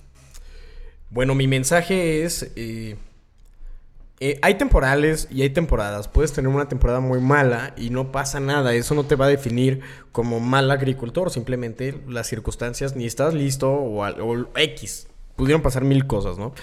[1.13, 2.51] Bueno, mi mensaje es...
[2.57, 2.97] Eh,
[4.21, 6.09] eh, hay temporales y hay temporadas.
[6.09, 8.73] Puedes tener una temporada muy mala y no pasa nada.
[8.73, 9.81] Eso no te va a definir
[10.13, 11.31] como mal agricultor.
[11.31, 15.09] Simplemente las circunstancias ni estás listo o, o X.
[15.37, 16.55] Pudieron pasar mil cosas, ¿no?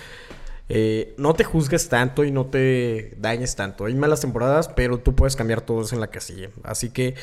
[0.70, 3.86] Eh, no te juzgues tanto y no te dañes tanto.
[3.86, 6.50] Hay malas temporadas, pero tú puedes cambiar todo eso en la casilla.
[6.64, 7.16] Así que,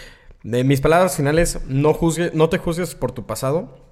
[0.42, 1.98] de mis palabras finales, no,
[2.34, 3.85] no te juzgues por tu pasado.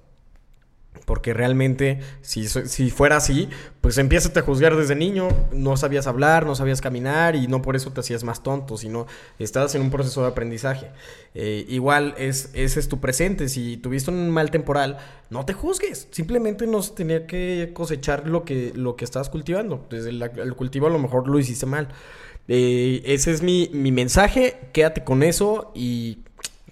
[1.05, 3.47] Porque realmente, si, si fuera así,
[3.81, 5.27] pues empiezas a juzgar desde niño.
[5.53, 9.05] No sabías hablar, no sabías caminar y no por eso te hacías más tonto, sino
[9.37, 10.87] estabas en un proceso de aprendizaje.
[11.35, 13.49] Eh, igual, es, ese es tu presente.
[13.49, 14.97] Si tuviste un mal temporal,
[15.29, 16.07] no te juzgues.
[16.11, 19.85] Simplemente no tenía que cosechar lo que, lo que estabas cultivando.
[19.89, 21.89] Desde el, el cultivo a lo mejor lo hiciste mal.
[22.47, 24.57] Eh, ese es mi, mi mensaje.
[24.73, 26.19] Quédate con eso y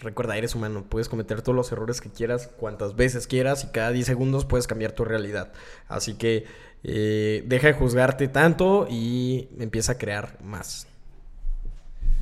[0.03, 3.91] recuerda, eres humano, puedes cometer todos los errores que quieras, cuantas veces quieras y cada
[3.91, 5.51] 10 segundos puedes cambiar tu realidad.
[5.87, 6.45] Así que
[6.83, 10.87] eh, deja de juzgarte tanto y empieza a crear más.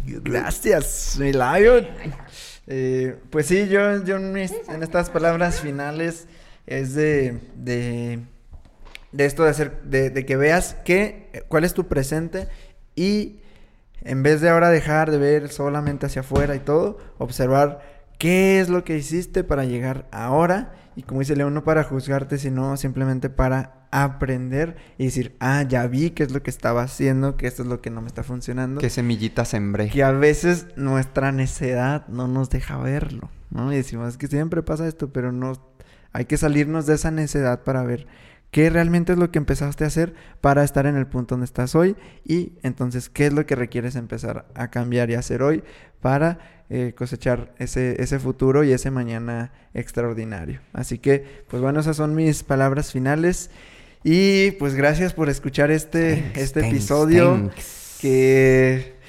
[0.06, 1.88] Gracias, Lion.
[2.68, 6.28] Eh, pues sí, yo, en, estas palabras finales
[6.68, 8.20] es de, de,
[9.12, 12.48] de esto de hacer, de, que veas que, cuál es tu presente
[12.96, 13.40] y
[14.04, 17.82] en vez de ahora dejar de ver solamente hacia afuera y todo, observar
[18.18, 20.74] qué es lo que hiciste para llegar ahora.
[20.96, 25.86] Y como dice León, no para juzgarte, sino simplemente para aprender y decir, ah, ya
[25.88, 28.24] vi qué es lo que estaba haciendo, que esto es lo que no me está
[28.24, 28.82] funcionando.
[28.82, 29.90] Qué semillita sembré.
[29.90, 33.72] Que a veces nuestra necedad no nos deja verlo, ¿no?
[33.72, 35.54] Y decimos, es que siempre pasa esto, pero no,
[36.14, 38.08] hay que salirnos de esa necedad para ver
[38.52, 41.74] qué realmente es lo que empezaste a hacer para estar en el punto donde estás
[41.76, 41.96] hoy
[42.26, 45.64] y entonces qué es lo que requieres empezar a cambiar y hacer hoy
[46.02, 50.62] para eh, cosechar ese, ese futuro y ese mañana extraordinario.
[50.74, 53.50] Así que, pues bueno, esas son mis palabras finales
[54.04, 57.98] y pues gracias por escuchar este, thanks, este thanks, episodio thanks.
[58.02, 59.02] que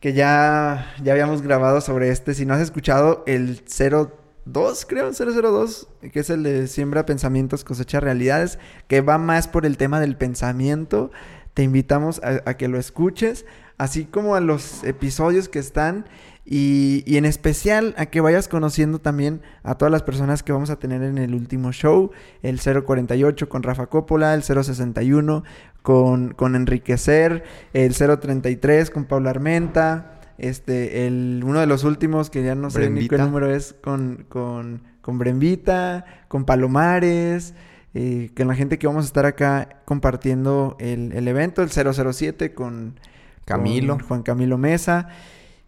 [0.00, 2.34] que ya, ya habíamos grabado sobre este.
[2.34, 4.16] Si no has escuchado el 0
[4.52, 9.66] 2, creo, 002, que es el de Siembra Pensamientos, Cosecha Realidades, que va más por
[9.66, 11.10] el tema del pensamiento.
[11.54, 13.46] Te invitamos a, a que lo escuches,
[13.76, 16.06] así como a los episodios que están
[16.50, 20.70] y, y, en especial a que vayas conociendo también a todas las personas que vamos
[20.70, 22.10] a tener en el último show,
[22.42, 25.44] el 048 con Rafa Coppola, el 061
[25.82, 27.44] con, con Enriquecer,
[27.74, 32.78] el 033 con Paula Armenta, este, el, uno de los últimos, que ya no sé
[32.78, 33.02] Brembita.
[33.02, 37.54] ni qué número es, con, con, con Brembita, con Palomares,
[37.94, 42.54] eh, con la gente que vamos a estar acá compartiendo el, el evento, el 007
[42.54, 43.00] con
[43.44, 43.96] Camilo.
[43.96, 45.08] Con Juan Camilo Mesa.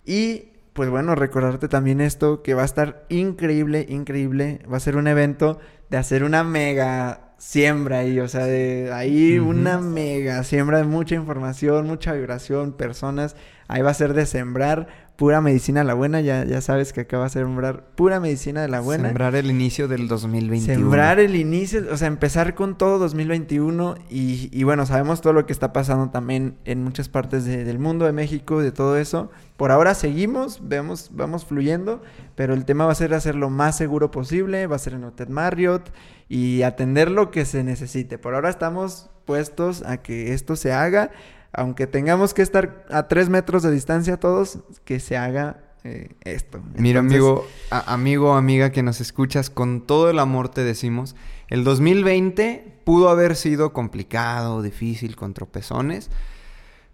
[0.05, 4.61] Y pues bueno, recordarte también esto, que va a estar increíble, increíble.
[4.71, 5.59] Va a ser un evento
[5.89, 9.49] de hacer una mega siembra ahí, o sea, de ahí uh -huh.
[9.49, 13.35] una mega siembra de mucha información, mucha vibración, personas.
[13.67, 16.23] Ahí va a ser de sembrar pura medicina de la buena.
[16.23, 19.09] Ya, ya sabes que acaba de sembrar pura medicina de la buena.
[19.09, 20.65] Sembrar el inicio del 2021.
[20.81, 25.45] Sembrar el inicio, o sea, empezar con todo 2021 y, y bueno, sabemos todo lo
[25.45, 29.31] que está pasando también en muchas partes de- del mundo, de México, de todo eso.
[29.59, 32.03] Por ahora seguimos, vemos, vamos fluyendo,
[32.35, 35.05] pero el tema va a ser hacer lo más seguro posible, va a ser en
[35.05, 35.91] Hotel Marriott
[36.31, 38.17] y atender lo que se necesite.
[38.17, 41.11] Por ahora estamos puestos a que esto se haga,
[41.53, 46.61] aunque tengamos que estar a tres metros de distancia todos, que se haga eh, esto.
[46.77, 51.17] Mira, amigo, a- amigo, amiga que nos escuchas, con todo el amor te decimos,
[51.49, 56.11] el 2020 pudo haber sido complicado, difícil, con tropezones,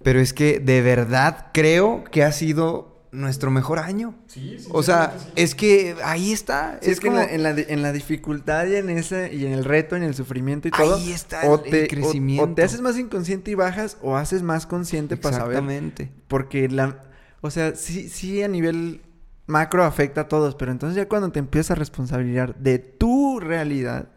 [0.03, 4.15] pero es que de verdad creo que ha sido nuestro mejor año.
[4.71, 6.79] o sea, es que ahí está.
[6.83, 7.21] Sí, es es que como...
[7.21, 9.97] en, la, en, la, di- en la dificultad y en ese y en el reto,
[9.97, 10.97] en el sufrimiento y todo.
[10.97, 12.45] Ahí está el- crecimiento.
[12.45, 15.53] o te haces más inconsciente y bajas o haces más consciente para saber.
[15.57, 16.11] Exactamente.
[16.29, 17.03] Porque la,
[17.41, 19.01] o sea, sí, sí a nivel
[19.49, 24.09] macro afecta a todos, pero entonces ya cuando te empiezas a responsabilizar de tu realidad,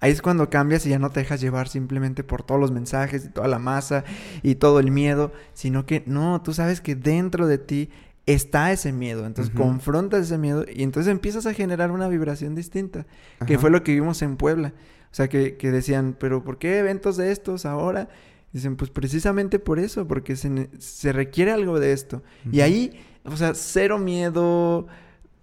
[0.00, 3.26] ahí es cuando cambias y ya no te dejas llevar simplemente por todos los mensajes
[3.26, 4.02] y toda la masa
[4.42, 7.90] y todo el miedo, sino que no, tú sabes que dentro de ti
[8.26, 13.06] está ese miedo, entonces confrontas ese miedo y entonces empiezas a generar una vibración distinta,
[13.46, 14.72] que fue lo que vimos en Puebla.
[15.10, 18.08] O sea, que, que decían, pero ¿por qué eventos de estos ahora?
[18.52, 22.22] Dicen, pues precisamente por eso, porque se, se requiere algo de esto.
[22.50, 24.86] Y ahí, o sea, cero miedo,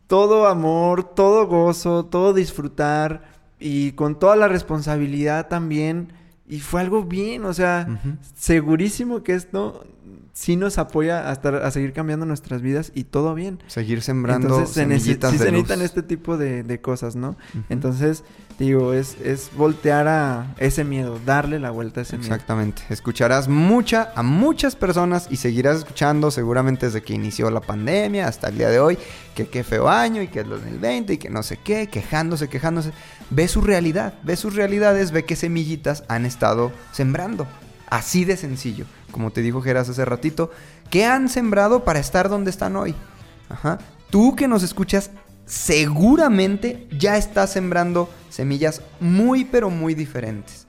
[0.08, 3.22] todo amor, todo gozo, todo disfrutar
[3.60, 6.14] y con toda la responsabilidad también.
[6.48, 8.00] Y fue algo bien, o sea,
[8.36, 9.86] segurísimo que esto
[10.34, 13.60] sí nos apoya a, estar, a seguir cambiando nuestras vidas y todo bien.
[13.68, 17.16] Seguir sembrando Entonces se, nece- semillitas sí de se necesitan este tipo de, de cosas,
[17.16, 17.36] ¿no?
[17.70, 18.24] Entonces,
[18.58, 22.34] digo, es, es voltear a ese miedo, darle la vuelta a ese miedo.
[22.34, 22.84] Exactamente.
[22.90, 28.48] Escucharás mucha, a muchas personas y seguirás escuchando seguramente desde que inició la pandemia hasta
[28.50, 28.98] el día de hoy,
[29.36, 32.92] que qué feo año y que es 2020 y que no sé qué, quejándose, quejándose.
[33.30, 37.46] Ve su realidad, ve sus realidades, ve qué semillitas han estado sembrando.
[37.90, 38.86] Así de sencillo.
[39.12, 40.52] Como te dijo Geras hace ratito,
[40.90, 42.96] ¿qué han sembrado para estar donde están hoy?
[43.50, 43.80] Ajá.
[44.10, 45.12] Tú que nos escuchas,
[45.46, 50.68] seguramente ya estás sembrando semillas muy, pero muy diferentes.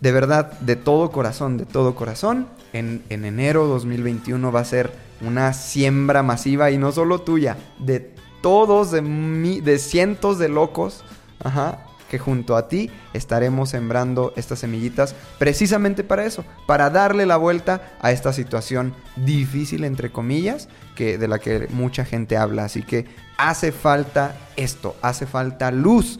[0.00, 4.92] De verdad, de todo corazón, de todo corazón, en, en enero 2021 va a ser
[5.20, 11.02] una siembra masiva y no solo tuya, de todos, de, mi- de cientos de locos,
[11.42, 17.36] ajá, que junto a ti estaremos sembrando estas semillitas precisamente para eso, para darle la
[17.36, 22.64] vuelta a esta situación difícil, entre comillas, que, de la que mucha gente habla.
[22.64, 23.06] Así que
[23.36, 26.18] hace falta esto, hace falta luz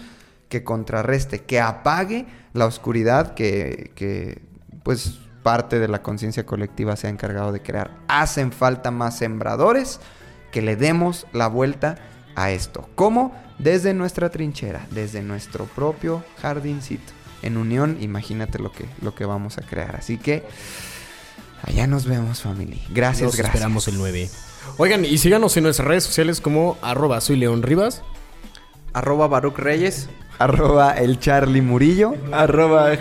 [0.49, 4.43] que contrarreste, que apague la oscuridad que, que,
[4.83, 7.91] pues parte de la conciencia colectiva se ha encargado de crear.
[8.09, 10.01] Hacen falta más sembradores
[10.51, 11.97] que le demos la vuelta
[12.39, 12.89] a esto.
[12.95, 13.35] ¿Cómo?
[13.59, 17.13] Desde nuestra trinchera, desde nuestro propio jardincito.
[17.43, 19.97] En unión, imagínate lo que, lo que vamos a crear.
[19.97, 20.45] Así que
[21.63, 22.81] allá nos vemos, family.
[22.91, 23.55] Gracias, Nos gracias.
[23.57, 24.31] esperamos el 9.
[24.77, 28.03] Oigan, y síganos en nuestras redes sociales como arroba soy León Rivas.
[28.93, 30.09] Arroba Baruch Reyes.
[30.39, 32.15] Arroba el Charlie Murillo.
[32.33, 32.93] Arroba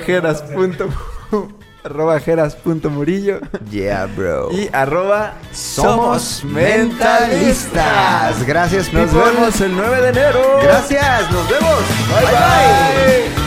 [1.84, 3.40] arroba jeras punto murillo.
[3.72, 4.52] Yeah, bro.
[4.52, 8.46] Y arroba Somos mentalistas.
[8.46, 9.32] Gracias, Nos people.
[9.32, 10.42] vemos el 9 de enero.
[10.64, 11.80] Gracias, nos vemos.
[12.10, 13.47] Bye bye.